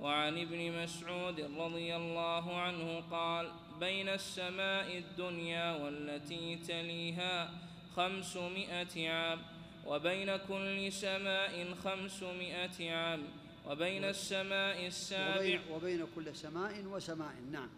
وعن 0.00 0.38
ابن 0.38 0.82
مسعود 0.82 1.40
رضي 1.58 1.96
الله 1.96 2.56
عنه 2.56 3.02
قال 3.10 3.50
بين 3.80 4.08
السماء 4.08 4.98
الدنيا 4.98 5.72
والتي 5.72 6.56
تليها 6.56 7.50
خمسمائة 7.96 9.10
عام 9.10 9.42
وبين 9.86 10.36
كل 10.36 10.92
سماء 10.92 11.74
خمسمائة 11.84 12.90
عام 12.92 13.22
وبين 13.66 14.04
السماء 14.04 14.86
السابع 14.86 15.38
وبين, 15.38 15.60
وبين 15.70 16.06
كل 16.14 16.36
سماء 16.36 16.84
وسماء 16.84 17.34
نعم. 17.50 17.68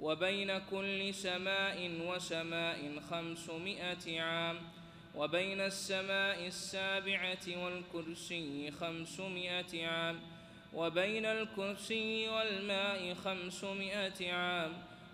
وبين 0.00 0.58
كل 0.58 1.14
سماء 1.14 1.90
وسماء 2.06 3.00
خمسمائة 3.10 4.20
عام 4.20 4.58
وبين 5.14 5.60
السماء 5.60 6.46
السابعة 6.46 7.64
والكرسي 7.64 8.70
خمسمائة 8.70 9.86
عام 9.86 10.20
وبين 10.74 11.24
الكرسي 11.26 12.28
والماء 12.28 13.14
خمسمائة 13.14 14.32
عام 14.32 14.72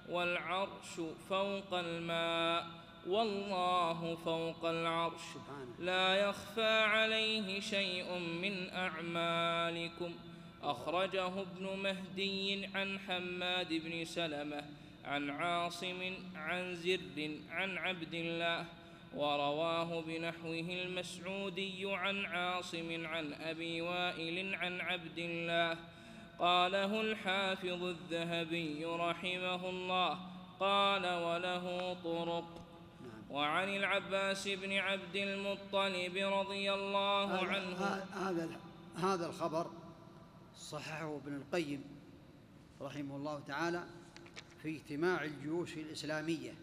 والعرش 0.09 1.01
فوق 1.29 1.75
الماء 1.75 2.67
والله 3.07 4.17
فوق 4.25 4.65
العرش. 4.65 5.23
لا 5.79 6.15
يخفى 6.15 6.79
عليه 6.83 7.61
شيء 7.61 8.19
من 8.19 8.71
أعمالكم. 8.71 10.15
أخرجه 10.63 11.41
ابن 11.41 11.79
مهدي 11.83 12.67
عن 12.75 12.99
حماد 12.99 13.69
بن 13.73 14.05
سلمة 14.05 14.65
عن 15.05 15.31
عاصم 15.31 16.15
عن 16.37 16.75
زر 16.75 17.31
عن 17.51 17.79
عبد 17.79 18.15
الله. 18.15 18.67
ورواه 19.15 20.01
بنحوه 20.01 20.69
المسعودي 20.85 21.85
عن 21.85 22.27
عاصم 22.27 23.07
عن 23.07 23.33
أبي 23.33 23.81
وائل 23.81 24.55
عن 24.55 24.81
عبد 24.81 25.19
الله. 25.19 25.77
قاله 26.39 27.01
الحافظ 27.01 27.83
الذهبي 27.83 28.85
رحمه 28.85 29.71
الله 29.71 30.19
قال 30.61 31.07
وله 31.07 31.95
طرق. 32.05 32.65
وعن 33.31 33.69
العباس 33.69 34.49
بن 34.49 34.73
عبد 34.73 35.17
المطلب 35.17 36.17
رضي 36.17 36.73
الله 36.73 37.39
عنه 37.39 37.77
هذا 38.13 38.61
هذا 38.95 39.27
الخبر 39.27 39.71
صححه 40.57 41.17
ابن 41.17 41.37
القيم 41.37 41.85
رحمه 42.81 43.17
الله 43.17 43.41
تعالى 43.41 43.85
في 44.63 44.77
اجتماع 44.77 45.25
الجيوش 45.25 45.77
الإسلامية 45.77 46.55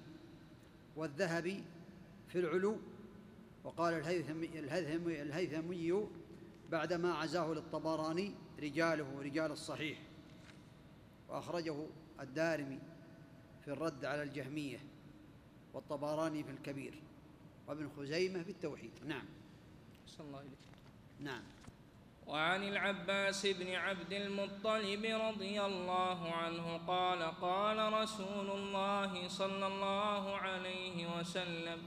والذهبي 0.96 1.64
في 2.28 2.40
العلو 2.40 2.78
وقال 3.64 3.94
الهيثمي, 3.94 4.46
الهيثمي, 4.60 5.22
الهيثمي 5.22 6.08
بعدما 6.72 7.14
عزاه 7.14 7.54
للطبراني 7.54 8.34
رجاله 8.62 9.22
رجال 9.22 9.52
الصحيح. 9.52 10.00
وأخرجه 11.30 11.86
الدارمي 12.20 12.80
في 13.62 13.68
الرد 13.68 14.06
على 14.06 14.24
الجهمية 14.24 14.80
والطبراني 15.74 16.44
في 16.44 16.52
الكبير 16.52 16.94
وابن 17.68 17.90
خزيمة 17.98 18.44
في 18.44 18.50
التوحيد. 18.52 18.92
نعم. 19.06 19.26
صلى 20.08 20.28
الله 20.28 20.40
عليه 20.40 20.50
نعم. 21.20 21.44
وعن 22.28 22.64
العباس 22.64 23.46
بن 23.46 23.76
عبد 23.76 24.14
المطلب 24.14 25.06
رضي 25.06 25.62
الله 25.62 26.32
عنه 26.32 26.78
قال 26.78 27.24
قال 27.24 27.94
رسول 27.94 28.52
الله 28.52 29.28
صلى 29.28 29.68
الله 29.68 30.38
عليه 30.38 31.20
وسلم 31.20 31.80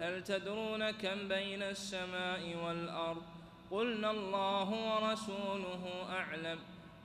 هل 0.00 0.24
تدرون 0.24 0.90
كم 0.90 1.28
بين 1.28 1.62
السماء 1.62 2.56
والأرض؟ 2.64 3.37
قلنا 3.70 4.10
الله 4.10 4.68
ورسوله 4.70 5.84
أعلم. 6.10 6.58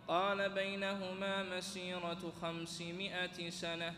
قال 0.08 0.50
بينهما 0.50 1.44
مسيرة 1.44 2.34
خمسمائة 2.42 3.50
سنة 3.50 3.94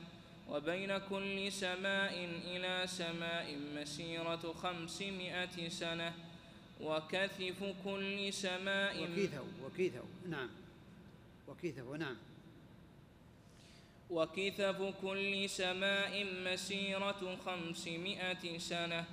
وبين 0.50 0.98
كل 0.98 1.52
سماء 1.52 2.14
إلى 2.46 2.88
سماء 2.88 3.58
مسيرة 3.76 4.54
خمسمائة 4.64 5.70
سنة. 5.70 6.14
وكثف 6.82 7.74
كل 7.86 8.34
سماء 8.34 9.04
وكيثه 9.04 9.44
وكيثه 9.64 10.04
نعم. 10.30 10.50
وكيثه 11.48 11.98
نعم. 11.98 12.18
وكثف 14.10 14.94
كل 15.02 15.50
سماء 15.50 16.26
مسيرة 16.46 17.38
خمسمائة 17.46 18.58
سنة. 18.58 19.06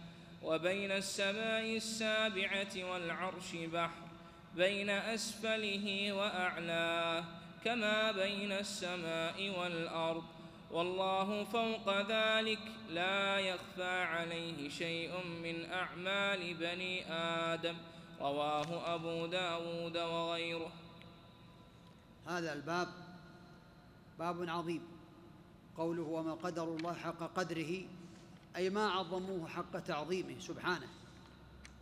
وبين 0.44 0.92
السماء 0.92 1.76
السابعة 1.76 2.74
والعرش 2.92 3.54
بحر 3.54 4.02
بين 4.56 4.90
أسفله 4.90 6.12
وأعلاه 6.12 7.24
كما 7.64 8.12
بين 8.12 8.52
السماء 8.52 9.38
والأرض. 9.58 10.24
والله 10.70 11.44
فوق 11.44 11.86
ذلك 12.08 12.58
لا 12.90 13.38
يخفى 13.38 14.02
عليه 14.02 14.68
شيء 14.68 15.12
من 15.42 15.70
أعمال 15.70 16.54
بني 16.54 17.12
آدم. 17.12 17.76
رواه 18.20 18.94
أبو 18.94 19.26
داود 19.26 19.96
وغيره. 19.96 20.72
هذا 22.26 22.52
الباب 22.52 22.88
باب 24.18 24.48
عظيم. 24.48 24.82
قوله 25.76 26.02
وما 26.02 26.34
قدر 26.34 26.64
الله 26.64 26.94
حق 26.94 27.22
قدره 27.34 27.72
أي 28.56 28.70
ما 28.70 28.90
عظموه 28.90 29.48
حق 29.48 29.78
تعظيمه 29.80 30.38
سبحانه 30.38 30.88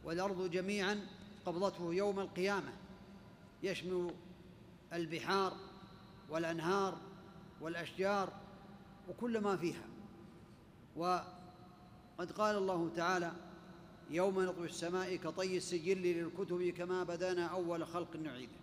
والأرض 0.05 0.51
جميعا 0.51 1.07
قبضته 1.47 1.95
يوم 1.95 2.21
القيامة. 2.21 2.73
يشمل 3.63 4.15
البحار 4.93 5.57
والأنهار 6.31 6.99
والأشجار 7.61 8.33
وكل 9.09 9.41
ما 9.41 9.57
فيها. 9.57 9.85
وقد 10.97 12.33
قال 12.37 12.57
الله 12.57 12.91
تعالى 12.97 13.33
يوم 14.11 14.41
نطوي 14.41 14.67
السماء 14.67 15.17
كطي 15.17 15.57
السجل 15.57 16.03
للكتب 16.03 16.75
كما 16.79 17.05
بدانا 17.05 17.47
أول 17.47 17.87
خلق 17.87 18.17
نعيده. 18.17 18.61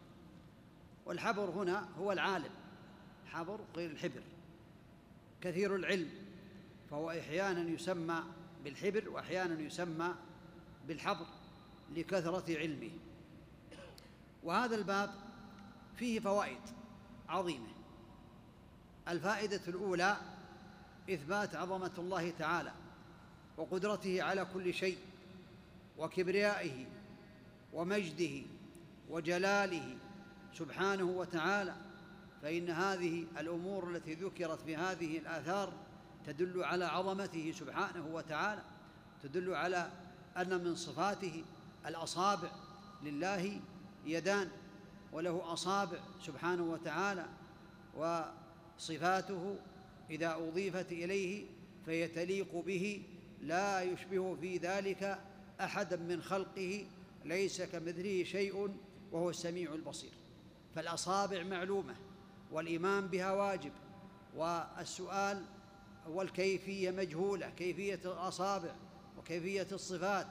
والحبر 1.05 1.49
هنا 1.49 1.89
هو 1.99 2.11
العالم 2.11 2.51
حبر 3.25 3.59
غير 3.75 3.91
الحبر 3.91 4.21
كثير 5.41 5.75
العلم 5.75 6.09
فهو 6.91 7.09
إحيانا 7.09 7.69
يسمى 7.69 8.23
بالحبر 8.63 9.09
وأحيانا 9.09 9.61
يسمى 9.61 10.15
بالحبر 10.87 11.25
لكثرة 11.95 12.57
علمه. 12.57 12.91
وهذا 14.43 14.75
الباب 14.75 15.09
فيه 15.95 16.19
فوائد 16.19 16.61
عظيمة. 17.29 17.67
الفائدة 19.07 19.61
الأولى 19.67 20.17
إثبات 21.09 21.55
عظمة 21.55 21.91
الله 21.97 22.29
تعالى 22.39 22.71
وقدرته 23.57 24.23
على 24.23 24.47
كل 24.53 24.73
شيء 24.73 24.97
وكبريائه 25.97 26.85
ومجده 27.73 28.45
وجلاله 29.09 29.97
سبحانه 30.53 31.03
وتعالى 31.03 31.75
فإن 32.41 32.69
هذه 32.69 33.25
الأمور 33.37 33.95
التي 33.95 34.13
ذكرت 34.13 34.61
في 34.61 34.75
هذه 34.75 35.17
الآثار 35.17 35.73
تدل 36.27 36.63
على 36.63 36.85
عظمته 36.85 37.51
سبحانه 37.51 38.07
وتعالى 38.07 38.61
تدل 39.23 39.53
على 39.53 39.91
أن 40.37 40.63
من 40.63 40.75
صفاته 40.75 41.43
الأصابع 41.85 42.51
لله 43.03 43.59
يدان 44.05 44.49
وله 45.11 45.53
أصابع 45.53 45.99
سبحانه 46.21 46.63
وتعالى 46.63 47.25
وصفاته 47.95 49.55
إذا 50.09 50.35
أضيفت 50.35 50.91
إليه 50.91 51.45
فهي 51.85 52.07
تليق 52.07 52.55
به 52.55 53.03
لا 53.41 53.81
يشبه 53.81 54.35
في 54.35 54.57
ذلك 54.57 55.19
أحدا 55.61 55.97
من 55.97 56.21
خلقه 56.21 56.85
ليس 57.25 57.61
كمثله 57.61 58.23
شيء 58.23 58.77
وهو 59.11 59.29
السميع 59.29 59.73
البصير. 59.73 60.11
فالأصابع 60.75 61.43
معلومة 61.43 61.95
والإيمان 62.51 63.07
بها 63.07 63.31
واجب 63.31 63.71
والسؤال 64.35 65.43
والكيفية 66.09 66.91
مجهولة 66.91 67.49
كيفية 67.49 67.99
الأصابع 68.05 68.75
وكيفية 69.17 69.67
الصفات 69.71 70.27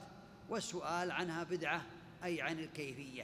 والسؤال 0.49 1.11
عنها 1.11 1.43
بدعة 1.43 1.85
أي 2.23 2.41
عن 2.41 2.59
الكيفية. 2.59 3.23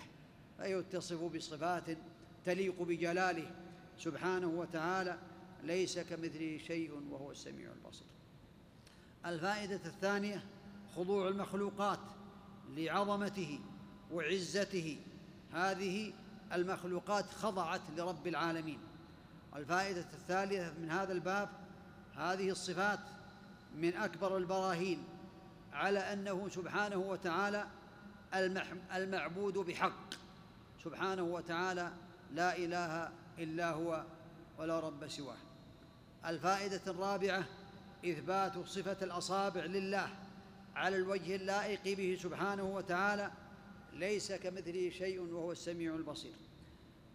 فيتصف 0.57 1.23
بصفات 1.23 1.83
تليق 2.45 2.81
بجلاله 2.81 3.51
سبحانه 3.97 4.47
وتعالى 4.47 5.17
ليس 5.63 5.99
كمثله 5.99 6.57
شيء 6.67 7.01
وهو 7.09 7.31
السميع 7.31 7.71
البصير. 7.71 8.07
الفائدة 9.25 9.81
الثانية 9.85 10.43
خضوع 10.95 11.27
المخلوقات 11.27 11.99
لعظمته 12.69 13.59
وعزته. 14.11 14.97
هذه 15.51 16.13
المخلوقات 16.53 17.25
خضعت 17.25 17.81
لرب 17.97 18.27
العالمين. 18.27 18.79
الفائدة 19.55 20.05
الثالثة 20.13 20.73
من 20.79 20.89
هذا 20.89 21.11
الباب 21.13 21.62
هذه 22.17 22.49
الصفات 22.49 22.99
من 23.75 23.95
أكبر 23.95 24.37
البراهين 24.37 25.03
على 25.73 25.99
أنه 25.99 26.49
سبحانه 26.49 26.97
وتعالى 26.97 27.67
المعبود 28.95 29.57
بحق. 29.57 30.13
سبحانه 30.83 31.23
وتعالى 31.23 31.91
لا 32.31 32.57
إله 32.57 33.11
إلا 33.39 33.71
هو 33.71 34.03
ولا 34.57 34.79
رب 34.79 35.07
سواه. 35.07 35.37
الفائدة 36.25 36.81
الرابعة 36.87 37.45
إثبات 38.05 38.59
صفة 38.59 38.97
الأصابع 39.01 39.65
لله 39.65 40.09
على 40.75 40.95
الوجه 40.95 41.35
اللائق 41.35 41.97
به 41.97 42.17
سبحانه 42.21 42.63
وتعالى 42.63 43.31
ليس 43.93 44.31
كمثله 44.31 44.89
شيء 44.89 45.21
وهو 45.21 45.51
السميع 45.51 45.95
البصير. 45.95 46.35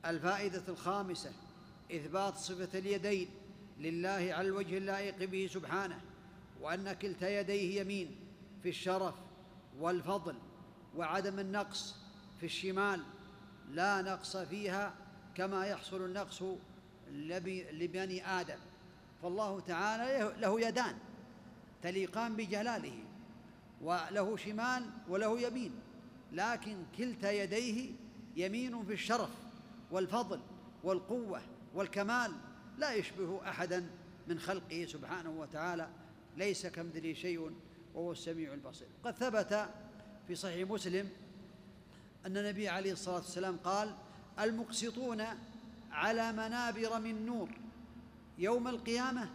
الفائدة 0.07 0.63
الخامسة 0.69 1.33
إثبات 1.93 2.37
صفة 2.37 2.79
اليدين 2.79 3.29
لله 3.79 4.35
على 4.35 4.49
الوجه 4.49 4.79
اللائق 4.79 5.25
به 5.25 5.51
سبحانه 5.53 6.01
وأن 6.61 6.93
كلتا 6.93 7.41
يديه 7.41 7.81
يمين 7.81 8.17
في 8.63 8.69
الشرف 8.69 9.15
والفضل 9.79 10.35
وعدم 10.97 11.39
النقص 11.39 11.97
في 12.41 12.47
الشمال 12.47 13.03
لا 13.71 14.03
نقص 14.03 14.37
فيها 14.37 14.95
كما 15.35 15.67
يحصل 15.67 16.05
النقص 16.05 16.43
لبني 17.73 18.27
آدم. 18.27 18.59
فالله 19.23 19.61
تعالى 19.61 20.33
له 20.41 20.61
يدان 20.61 20.97
تليقان 21.83 22.37
بجلاله 22.37 22.99
وله 23.83 24.37
شمال 24.37 24.91
وله 25.09 25.41
يمين 25.41 25.73
لكن 26.33 26.77
كلتا 26.99 27.31
يديه 27.31 27.91
يمين 28.37 28.85
في 28.85 28.93
الشرف 28.93 29.31
والفضل 29.91 30.41
والقوة 30.85 31.43
والكمال 31.75 32.33
لا 32.79 32.93
يشبه 32.93 33.49
أحدا 33.49 33.87
من 34.29 34.39
خلقه 34.39 34.87
سبحانه 34.89 35.31
وتعالى 35.31 35.89
ليس 36.37 36.67
كمثله 36.67 37.13
شيء 37.13 37.53
وهو 37.95 38.13
السميع 38.13 38.55
البصير. 38.55 38.89
قد 39.05 39.15
ثبت 39.15 39.69
في 40.29 40.35
صحيح 40.35 40.71
مسلم 40.71 41.09
أن 42.27 42.37
النبي 42.37 42.69
عليه 42.69 42.93
الصلاة 42.93 43.17
والسلام 43.17 43.57
قال 43.57 43.95
المقسطون 44.41 45.25
على 45.91 46.33
منابر 46.33 47.01
من 47.01 47.27
نور 47.27 47.49
يوم 48.39 48.69
القيامة 48.69 49.31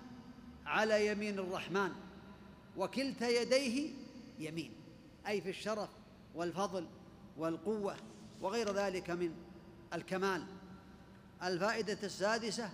على 0.65 1.07
يمين 1.07 1.39
الرحمن 1.39 1.91
وكلتا 2.77 3.29
يديه 3.29 3.93
يمين 4.39 4.71
أي 5.27 5.41
في 5.41 5.49
الشرف 5.49 5.89
والفضل 6.35 6.87
والقوة 7.37 7.95
وغير 8.41 8.73
ذلك 8.73 9.09
من 9.09 9.35
الكمال. 9.93 10.43
الفائدة 11.43 11.97
السادسة 12.03 12.69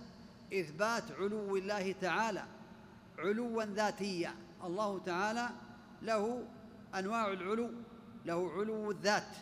إثبات 0.52 1.12
علو 1.12 1.56
الله 1.56 1.92
تعالى 1.92 2.44
علوا 3.18 3.64
ذاتيا 3.64 4.34
الله 4.64 4.98
تعالى 4.98 5.48
له 6.02 6.44
أنواع 6.94 7.32
العلو 7.32 7.70
له 8.24 8.52
علو 8.52 8.90
الذات 8.90 9.36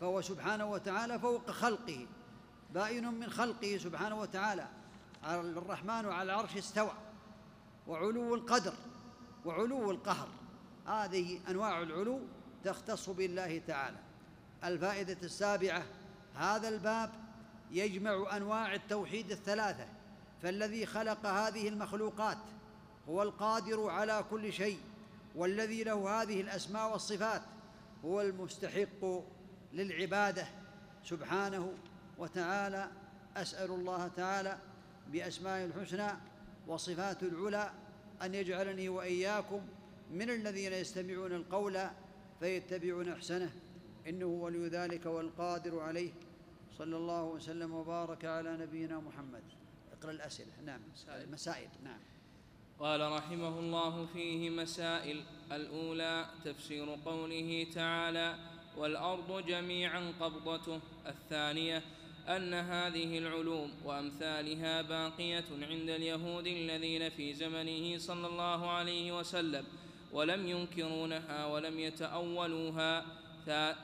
فهو 0.00 0.20
سبحانه 0.20 0.70
وتعالى 0.70 1.18
فوق 1.18 1.50
خلقه 1.50 2.06
بائن 2.74 3.14
من 3.14 3.30
خلقه 3.30 3.76
سبحانه 3.76 4.20
وتعالى. 4.20 4.68
الرحمن 5.24 6.06
على 6.06 6.22
العرش 6.22 6.56
استوى 6.56 6.92
وعلو 7.86 8.34
القدر 8.34 8.74
وعلو 9.44 9.90
القهر. 9.90 10.28
هذه 10.86 11.40
أنواع 11.48 11.82
العلو 11.82 12.20
تختص 12.64 13.10
بالله 13.10 13.62
تعالى. 13.66 13.96
الفائدة 14.64 15.16
السابعة 15.22 15.82
هذا 16.34 16.68
الباب 16.68 17.10
يجمع 17.70 18.36
أنواع 18.36 18.74
التوحيد 18.74 19.30
الثلاثة. 19.30 19.86
فالذي 20.42 20.86
خلق 20.86 21.26
هذه 21.26 21.68
المخلوقات 21.68 22.38
هو 23.08 23.22
القادر 23.22 23.88
على 23.88 24.24
كل 24.30 24.52
شيء 24.52 24.78
والذي 25.34 25.84
له 25.84 26.22
هذه 26.22 26.40
الأسماء 26.40 26.92
والصفات 26.92 27.42
هو 28.04 28.20
المستحق 28.20 29.22
للعبادة. 29.72 30.46
سبحانه 31.04 31.72
وتعالى 32.18 32.88
أسأل 33.36 33.70
الله 33.70 34.08
تعالى 34.08 34.58
بأسمائه 35.12 35.64
الحسنى 35.64 36.08
وصفات 36.66 37.22
العلى 37.22 37.70
أن 38.22 38.34
يجعلني 38.34 38.88
وإياكم 38.88 39.60
من 40.12 40.30
الذين 40.30 40.72
يستمعون 40.72 41.32
القول 41.32 41.80
فيتبعون 42.40 43.08
أحسنه. 43.08 43.50
إنه 44.06 44.26
ولي 44.26 44.68
ذلك 44.68 45.06
والقادر 45.06 45.80
عليه. 45.80 46.12
صلى 46.78 46.96
الله 46.96 47.24
وسلم 47.24 47.74
وبارك 47.74 48.24
على 48.24 48.56
نبينا 48.56 49.00
محمد. 49.00 49.42
اقرا 50.00 50.10
الأسئلة. 50.10 50.52
نعم 50.66 50.80
المسائل 51.08 51.68
نعم. 51.84 51.98
قال 52.80 53.12
رحمه 53.12 53.58
الله 53.58 54.06
فيه 54.06 54.50
مسائل. 54.50 55.22
الأولى 55.52 56.26
تفسير 56.44 56.98
قوله 57.04 57.66
تعالى 57.74 58.36
والأرض 58.76 59.46
جميعا 59.46 60.12
قبضته. 60.20 60.80
الثانية 61.06 61.82
أن 62.28 62.54
هذه 62.54 63.18
العلوم 63.18 63.72
وأمثالها 63.84 64.82
باقية 64.82 65.44
عند 65.62 65.90
اليهود 65.90 66.46
الذين 66.46 67.08
في 67.08 67.34
زمنه 67.34 67.98
صلى 67.98 68.26
الله 68.26 68.70
عليه 68.70 69.18
وسلم 69.18 69.64
ولم 70.12 70.46
ينكرونها 70.46 71.46
ولم 71.46 71.78
يتأولوها. 71.78 73.04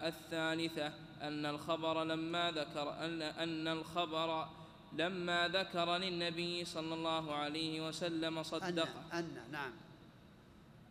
الثالثة 0.02 0.92
أن 1.22 1.46
الخبر 1.46 2.04
لما 2.04 2.50
ذكر 2.50 3.04
أن, 3.04 3.22
أن 3.22 3.68
الخبر 3.68 4.48
لما 4.94 5.48
ذكر 5.48 5.96
للنبي 5.96 6.64
صلى 6.64 6.94
الله 6.94 7.34
عليه 7.34 7.88
وسلم 7.88 8.42
صدق 8.42 8.88
أن, 9.12 9.18
أن 9.18 9.52
نعم. 9.52 9.72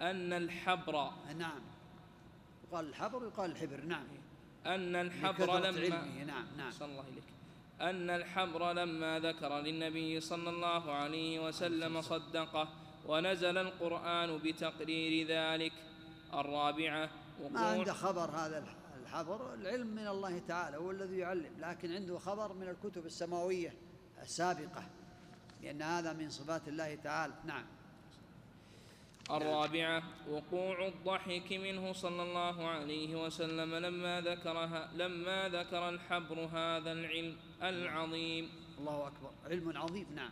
أن 0.01 0.33
الحبر 0.33 1.11
نعم. 1.37 1.61
يقال 2.67 2.89
الحبر 2.89 3.23
ويقال 3.23 3.51
الحبر 3.51 3.81
نعم. 3.81 4.05
أن 4.65 4.95
الحبر 4.95 5.59
لما 5.59 6.05
نعم 6.25 6.45
نعم. 6.57 6.71
صلى 6.71 6.91
الله 6.91 7.01
إليك 7.01 7.23
أن 7.81 8.09
الحبر 8.09 8.73
لما 8.73 9.19
ذكر 9.19 9.59
للنبي 9.59 10.19
صلى 10.19 10.49
الله 10.49 10.91
عليه 10.91 11.47
وسلم 11.47 12.01
صدقه 12.01 12.67
ونزل 13.07 13.57
القرآن 13.57 14.37
بتقرير 14.37 15.27
ذلك. 15.27 15.73
الرابعة 16.33 17.09
ما 17.51 17.59
عنده 17.59 17.93
خبر 17.93 18.29
هذا 18.29 18.63
الحبر؟ 19.03 19.53
العلم 19.53 19.87
من 19.87 20.07
الله 20.07 20.39
تعالى 20.47 20.77
هو 20.77 20.91
الذي 20.91 21.17
يعلم 21.17 21.51
لكن 21.59 21.91
عنده 21.91 22.19
خبر 22.19 22.53
من 22.53 22.67
الكتب 22.69 23.05
السماوية. 23.05 23.73
السابقة 24.23 24.83
لأن 25.61 25.81
هذا 25.81 26.13
من 26.13 26.29
صفات 26.29 26.67
الله 26.67 26.95
تعالى. 26.95 27.33
نعم. 27.45 27.65
الرابعة 29.31 30.03
وقوع 30.29 30.87
الضحك 30.87 31.53
منه 31.53 31.93
صلى 31.93 32.23
الله 32.23 32.67
عليه 32.67 33.25
وسلم 33.25 33.75
لما 33.75 34.21
ذكرها 34.21 34.91
لما 34.95 35.49
ذكر 35.49 35.89
الحبر 35.89 36.39
هذا 36.39 36.91
العلم 36.91 37.37
العظيم. 37.61 38.49
الله 38.79 39.07
أكبر. 39.07 39.31
علم 39.45 39.77
عظيم. 39.77 40.07
نعم. 40.15 40.31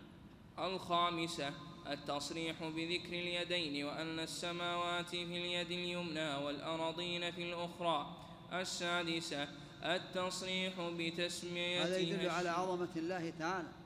الخامسة 0.60 1.54
التصريح 1.88 2.64
بذكر 2.64 3.14
اليدين 3.14 3.86
وأن 3.86 4.20
السماوات 4.20 5.10
في 5.10 5.24
اليد 5.24 5.72
اليمنى 5.72 6.36
والأراضين 6.36 7.32
في 7.32 7.54
الأخرى. 7.54 8.18
السادسة 8.54 9.48
التصريح 9.84 10.74
بتسميتها 10.80 11.86
هذا 11.86 11.98
يدل 11.98 12.30
على 12.30 12.50
عظمة 12.50 12.90
الله 12.96 13.34
تعالى. 13.40 13.81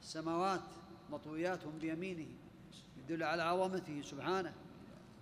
السماوات 0.00 0.60
مطويات 1.10 1.66
بيمينه 1.66 2.26
يدل 2.98 3.22
على 3.22 3.42
عظمته 3.42 4.02
سبحانه 4.02 4.52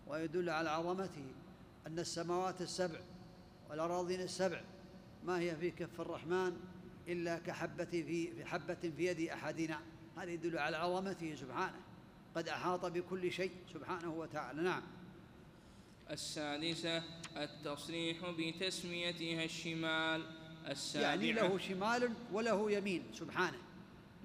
ويدل 0.06 0.50
على 0.50 0.70
عظمته 0.70 1.24
أن 1.86 1.98
السماوات 1.98 2.60
السبع 2.62 3.00
والأراضين 3.70 4.20
السبع 4.20 4.60
ما 5.24 5.38
هي 5.38 5.56
في 5.56 5.70
كف 5.70 6.00
الرحمن 6.00 6.56
إلا 7.08 7.38
كحبة 7.38 7.84
في 7.84 8.44
حبة 8.44 8.74
في 8.74 9.06
يد 9.06 9.20
أحدنا. 9.20 9.80
هذا 10.16 10.30
يدل 10.30 10.58
على 10.58 10.76
عظمته 10.76 11.34
سبحانه. 11.34 11.80
قد 12.34 12.48
أحاط 12.48 12.84
بكل 12.86 13.32
شيء 13.32 13.52
سبحانه 13.74 14.10
وتعالى. 14.14 14.62
نعم. 14.62 14.82
السادسة 16.10 17.02
التصريح 17.36 18.30
بتسميتها 18.30 19.44
الشمال. 19.44 20.26
السابعة 20.68 21.08
يعني 21.08 21.32
له 21.32 21.58
شمال 21.58 22.12
وله 22.32 22.70
يمين 22.70 23.02
سبحانه. 23.12 23.58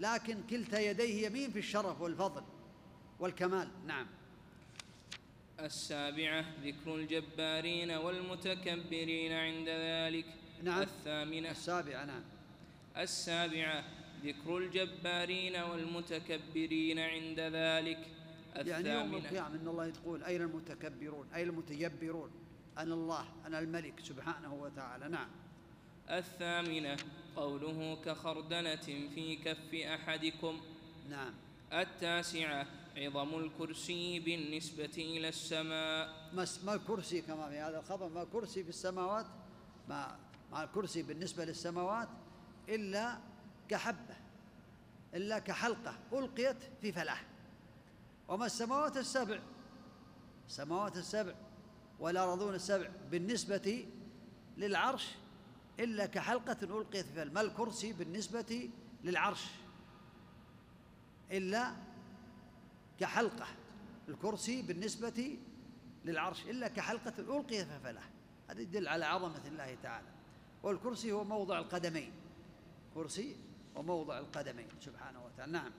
لكن 0.02 0.38
كلتا 0.50 0.80
يديه 0.80 1.28
يمين 1.28 1.52
في 1.52 1.60
الشرف 1.60 2.02
والفضل 2.02 2.44
والكمال. 3.20 3.68
نعم. 3.88 4.08
السابعة 5.60 6.46
ذكر 6.64 6.96
الجبارين 6.96 7.92
والمتكبرين 7.92 9.32
عند 9.32 9.70
ذلك. 9.70 10.26
نعم. 10.64 10.82
الثامنة. 10.82 11.52
السابعة 11.52 12.06
نعم. 12.06 12.24
السابعة 12.98 13.84
ذكر 14.24 14.58
الجبارين 14.58 15.56
والمتكبرين 15.56 17.00
عند 17.00 17.40
ذلك. 17.40 18.08
يعني 18.56 18.90
يوم 18.90 19.16
القيامة 19.16 19.56
إن 19.56 19.68
الله 19.68 19.86
يقول 19.86 20.24
أين 20.24 20.42
المتكبرون؟ 20.42 21.28
أين 21.36 21.50
المتجبرون 21.50 22.32
أنا 22.78 22.94
الله 22.94 23.26
أنا 23.46 23.60
الملك 23.60 23.94
سبحانه 24.04 24.54
وتعالى. 24.54 25.08
نعم. 25.10 25.30
الثامنة 26.10 26.98
قوله 27.36 27.98
كخردلة 28.06 28.76
في 29.16 29.36
كف 29.36 29.74
أحدكم. 29.74 30.62
نعم. 31.10 31.34
التاسعة 31.74 32.68
عظم 32.98 33.36
الكرسي 33.36 34.20
بالنسبة 34.20 34.92
إلى 34.98 35.30
السماء. 35.30 36.32
ما 36.64 36.74
الكرسي 36.74 37.22
كما 37.22 37.50
في 37.50 37.58
هذا 37.58 37.80
الخبر 37.80 38.10
ما 38.10 38.22
الكرسي 38.22 38.64
في 38.64 38.70
السماوات 38.70 39.26
ما 39.90 40.20
ما 40.52 40.64
الكرسي 40.64 41.04
بالنسبة 41.04 41.46
للسماوات 41.46 42.10
إلا 42.70 43.18
كحبة 43.70 44.16
إلا 45.14 45.40
كحلقة 45.40 45.98
ألقيت 46.14 46.58
في 46.82 46.92
فلاة 46.92 47.20
وما 48.28 48.46
السماوات 48.46 48.98
السبع؟ 48.98 49.40
السماوات 50.48 50.98
السبع 50.98 51.34
والأرضون 52.00 52.56
السبع 52.56 52.90
بالنسبة 53.12 53.86
للعرش 54.58 55.08
إلا 55.82 56.06
كحلقة 56.06 56.58
ألقيت 56.64 57.06
في 57.06 57.26
ما 57.26 57.42
الكرسي 57.42 57.94
بالنسبة 57.94 58.70
للعرش. 59.04 59.46
إلا 61.32 61.72
كحلقة 63.00 63.48
الكرسي 64.10 64.62
بالنسبة 64.62 65.38
للعرش. 66.06 66.46
إلا 66.46 66.68
كحلقة 66.68 67.14
ألقيت 67.20 67.68
في 67.68 67.80
فلاة 67.80 68.04
هذا 68.50 68.62
يدل 68.62 68.88
على 68.88 69.06
عظمة 69.06 69.48
الله 69.48 69.78
تعالى. 69.84 70.08
والكرسي 70.64 71.12
هو 71.12 71.24
موضع 71.24 71.60
القدمين. 71.60 72.12
كرسي 72.96 73.36
وموضع 73.76 74.20
القدمين 74.20 74.68
سبحانه 74.82 75.26
وتعالى. 75.26 75.52
نعم. 75.52 75.72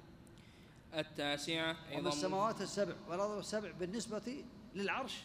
التاسعة 0.95 1.77
وما 1.93 2.09
السماوات 2.09 2.61
السبع 2.61 2.95
والأرض 3.09 3.39
السبع 3.39 3.71
بالنسبة 3.71 4.45
للعرش. 4.75 5.23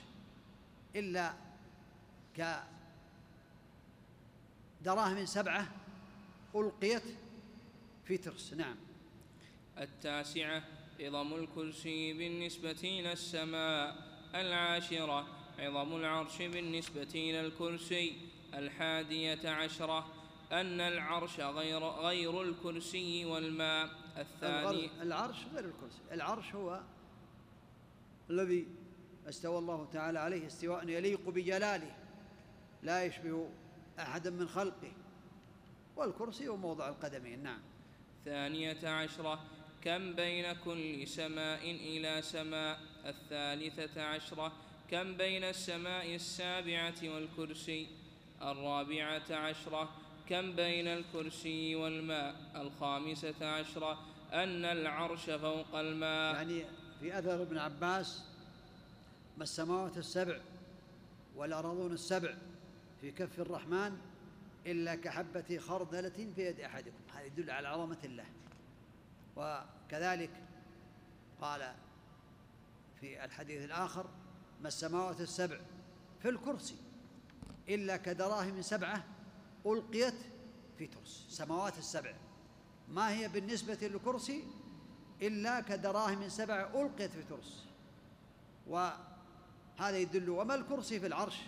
إلا 0.95 1.33
كدراهم 4.81 5.25
سبعة 5.25 5.67
ألقيت 6.55 7.03
في 8.05 8.17
ترس. 8.17 8.53
نعم. 8.53 8.75
التاسعة 9.77 10.63
عظم 10.99 11.33
الكرسي 11.33 12.13
بالنسبة 12.13 12.81
إلى 12.83 13.13
السماء. 13.13 13.95
العاشرة 14.35 15.27
عظم 15.59 15.95
العرش 15.95 16.37
بالنسبة 16.37 17.11
إلى 17.15 17.41
الكرسي. 17.41 18.17
الحادية 18.53 19.49
عشرة 19.49 20.13
أن 20.51 20.81
العرش 20.81 21.39
غير 21.39 21.83
غير 21.83 22.41
الكرسي 22.41 23.25
والماء. 23.25 23.89
الثاني 24.17 24.89
العرش 25.01 25.37
غير 25.53 25.65
الكرسي. 25.65 26.01
العرش 26.11 26.55
هو 26.55 26.81
الذي 28.29 28.67
استوى 29.29 29.57
الله 29.57 29.87
تعالى 29.93 30.19
عليه 30.19 30.47
استواء 30.47 30.89
يليق 30.89 31.29
بجلاله 31.29 31.95
لا 32.83 33.03
يشبه 33.03 33.49
أحدا 33.99 34.29
من 34.29 34.47
خلقه. 34.47 34.91
والكرسي 35.95 36.47
هو 36.47 36.57
موضع 36.57 36.89
القدمين 36.89 37.43
نعم. 37.43 37.59
ثانية 38.25 38.87
عشرة 38.89 39.39
كم 39.83 40.13
بين 40.13 40.53
كل 40.53 41.07
سماء 41.07 41.71
إلى 41.71 42.21
سماء؟ 42.21 42.79
الثالثة 43.05 44.03
عشرة 44.03 44.51
كم 44.91 45.17
بين 45.17 45.43
السماء 45.43 46.15
السابعة 46.15 46.95
والكرسي؟ 47.03 47.87
الرابعة 48.41 49.31
عشرة 49.31 49.89
كم 50.29 50.55
بين 50.55 50.87
الكرسي 50.87 51.75
والماء؟ 51.75 52.35
الخامسة 52.55 53.45
عشرة 53.47 53.99
أن 54.33 54.65
العرش 54.65 55.29
فوق 55.29 55.75
الماء. 55.75 56.35
يعني 56.35 56.65
في 56.99 57.19
أثر 57.19 57.41
ابن 57.41 57.57
عباس 57.57 58.23
ما 59.37 59.43
السماوات 59.43 59.97
السبع 59.97 60.39
والأراضون 61.35 61.93
السبع؟ 61.93 62.35
في 63.01 63.11
كف 63.11 63.39
الرحمن 63.39 63.97
إلا 64.65 64.95
كحبة 64.95 65.57
خردلة 65.57 66.31
في 66.35 66.47
يد 66.47 66.59
أحدكم. 66.59 66.97
هذا 67.13 67.23
يدل 67.23 67.51
على 67.51 67.67
عظمة 67.67 67.97
الله. 68.03 68.25
وكذلك 69.35 70.31
قال 71.41 71.73
في 72.99 73.25
الحديث 73.25 73.65
الآخر 73.65 74.05
ما 74.61 74.67
السماوات 74.67 75.21
السبع 75.21 75.59
في 76.21 76.29
الكرسي 76.29 76.75
إلا 77.69 77.97
كدراهم 77.97 78.61
سبعة 78.61 79.03
ألقيت 79.65 80.15
في 80.77 80.87
ترس. 80.87 81.25
سماوات 81.29 81.77
السبع. 81.77 82.13
ما 82.89 83.11
هي 83.11 83.27
بالنسبة 83.27 83.77
للكرسي؟ 83.81 84.43
إلا 85.21 85.61
كدراهم 85.61 86.29
سبع 86.29 86.69
ألقيت 86.75 87.11
في 87.11 87.23
ترس. 87.23 87.65
وهذا 88.67 89.97
يدل 89.97 90.29
وما 90.29 90.55
الكرسي 90.55 90.99
في 90.99 91.07
العرش؟ 91.07 91.41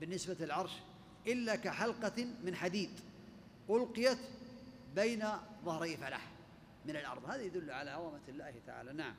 بالنسبة 0.00 0.36
للعرش 0.40 0.70
إلا 1.26 1.56
كحلقة 1.56 2.26
من 2.44 2.54
حديد 2.54 2.90
ألقيت 3.70 4.18
بين 4.94 5.24
ظهري 5.64 5.96
فلاح 5.96 6.26
من 6.84 6.96
الأرض. 6.96 7.30
هذا 7.30 7.42
يدل 7.42 7.70
على 7.70 7.90
عظمة 7.90 8.20
الله 8.28 8.54
تعالى. 8.66 8.92
نعم. 8.92 9.14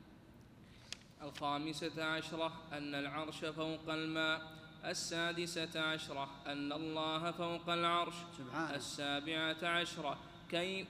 الخامسة 1.22 2.04
عشرة 2.04 2.62
أن 2.74 2.96
العرش 2.96 3.46
فوق 3.46 3.90
الماء. 3.90 4.62
السادسة 4.86 5.82
عشرة 5.82 6.30
أن 6.48 6.72
الله 6.72 7.32
فوق 7.32 7.70
العرش. 7.70 8.16
سبحانه. 8.38 8.76
السابعة 8.76 9.58
عشرة 9.64 10.20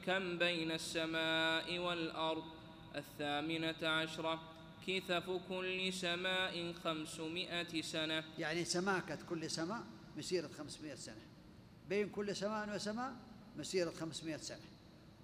كم 0.06 0.38
بين 0.38 0.72
السماء 0.72 1.80
والأرض. 1.80 2.44
الثامنة 2.96 3.88
عشرة 3.88 4.40
كثف 4.88 5.30
كل 5.50 5.94
سماء 5.94 6.74
خمسمائة 6.74 7.82
سنة. 7.82 8.24
يعني 8.38 8.66
سماكة 8.66 9.18
كل 9.30 9.52
سماء 9.52 9.84
مسيرة 10.18 10.48
خمسمائة 10.48 10.96
سنة. 10.96 11.26
بين 11.90 12.10
كل 12.10 12.36
سماء 12.36 12.76
وسماء 12.76 13.16
مسيرة 13.58 13.92
خمسمائة 13.92 14.38
سنة. 14.38 14.66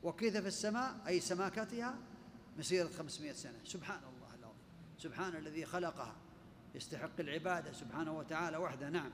وكثف 0.04 0.46
السماء؟ 0.46 0.96
أي 1.08 1.20
سماكتها 1.20 1.96
مسيرة 2.58 2.88
خمسمائة 2.88 3.34
سنة. 3.34 3.60
سبحان 3.66 4.00
الله 4.00 4.36
العظيم. 4.40 4.62
سبحان 4.98 5.36
الذي 5.36 5.66
خلقها. 5.66 6.16
يستحق 6.76 7.20
العبادة 7.20 7.72
سبحانه 7.72 8.18
وتعالى 8.18 8.58
وحده. 8.58 8.90
نعم. 8.90 9.12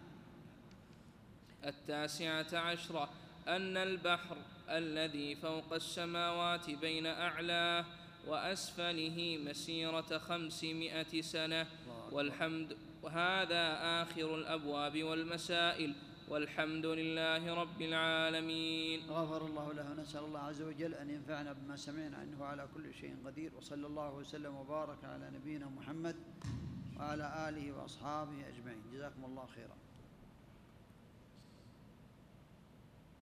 التاسعة 1.66 2.58
عشرة. 2.58 3.10
أن 3.48 3.78
البحر 3.78 4.38
الذي 4.70 5.36
فوق 5.36 5.74
السماوات 5.74 6.70
بين 6.70 7.06
أعلاه 7.06 7.86
وأسفله 8.28 9.38
مسيرة 9.46 10.18
خمسمائة 10.18 11.22
سنة. 11.22 11.68
والحمد 12.12 12.78
وهذا 13.04 13.66
آخر 14.02 14.36
الأبواب 14.36 15.04
والمسائل. 15.04 15.96
والحمد 16.30 16.86
لله 16.86 17.54
رب 17.54 17.82
العالمين. 17.82 19.00
غفر 19.10 19.46
الله 19.46 19.74
له 19.74 19.94
نسأل 19.94 20.24
الله 20.24 20.40
عز 20.40 20.62
وجل 20.62 20.94
أن 20.94 21.10
ينفعنا 21.10 21.54
بما 21.54 21.76
سمعنا 21.76 22.24
إنه 22.24 22.46
على 22.46 22.68
كل 22.76 22.94
شيء 22.94 23.16
قدير. 23.26 23.52
وصلى 23.58 23.88
الله 23.88 24.14
وسلم 24.14 24.56
وبارك 24.56 25.04
على 25.04 25.32
نبينا 25.36 25.66
محمد 25.66 26.16
وعلى 27.00 27.50
آله 27.50 27.72
وأصحابه 27.72 28.38
أجمعين. 28.48 28.82
جزاكم 28.94 29.26
الله 29.26 29.46
خيرا. 29.56 29.83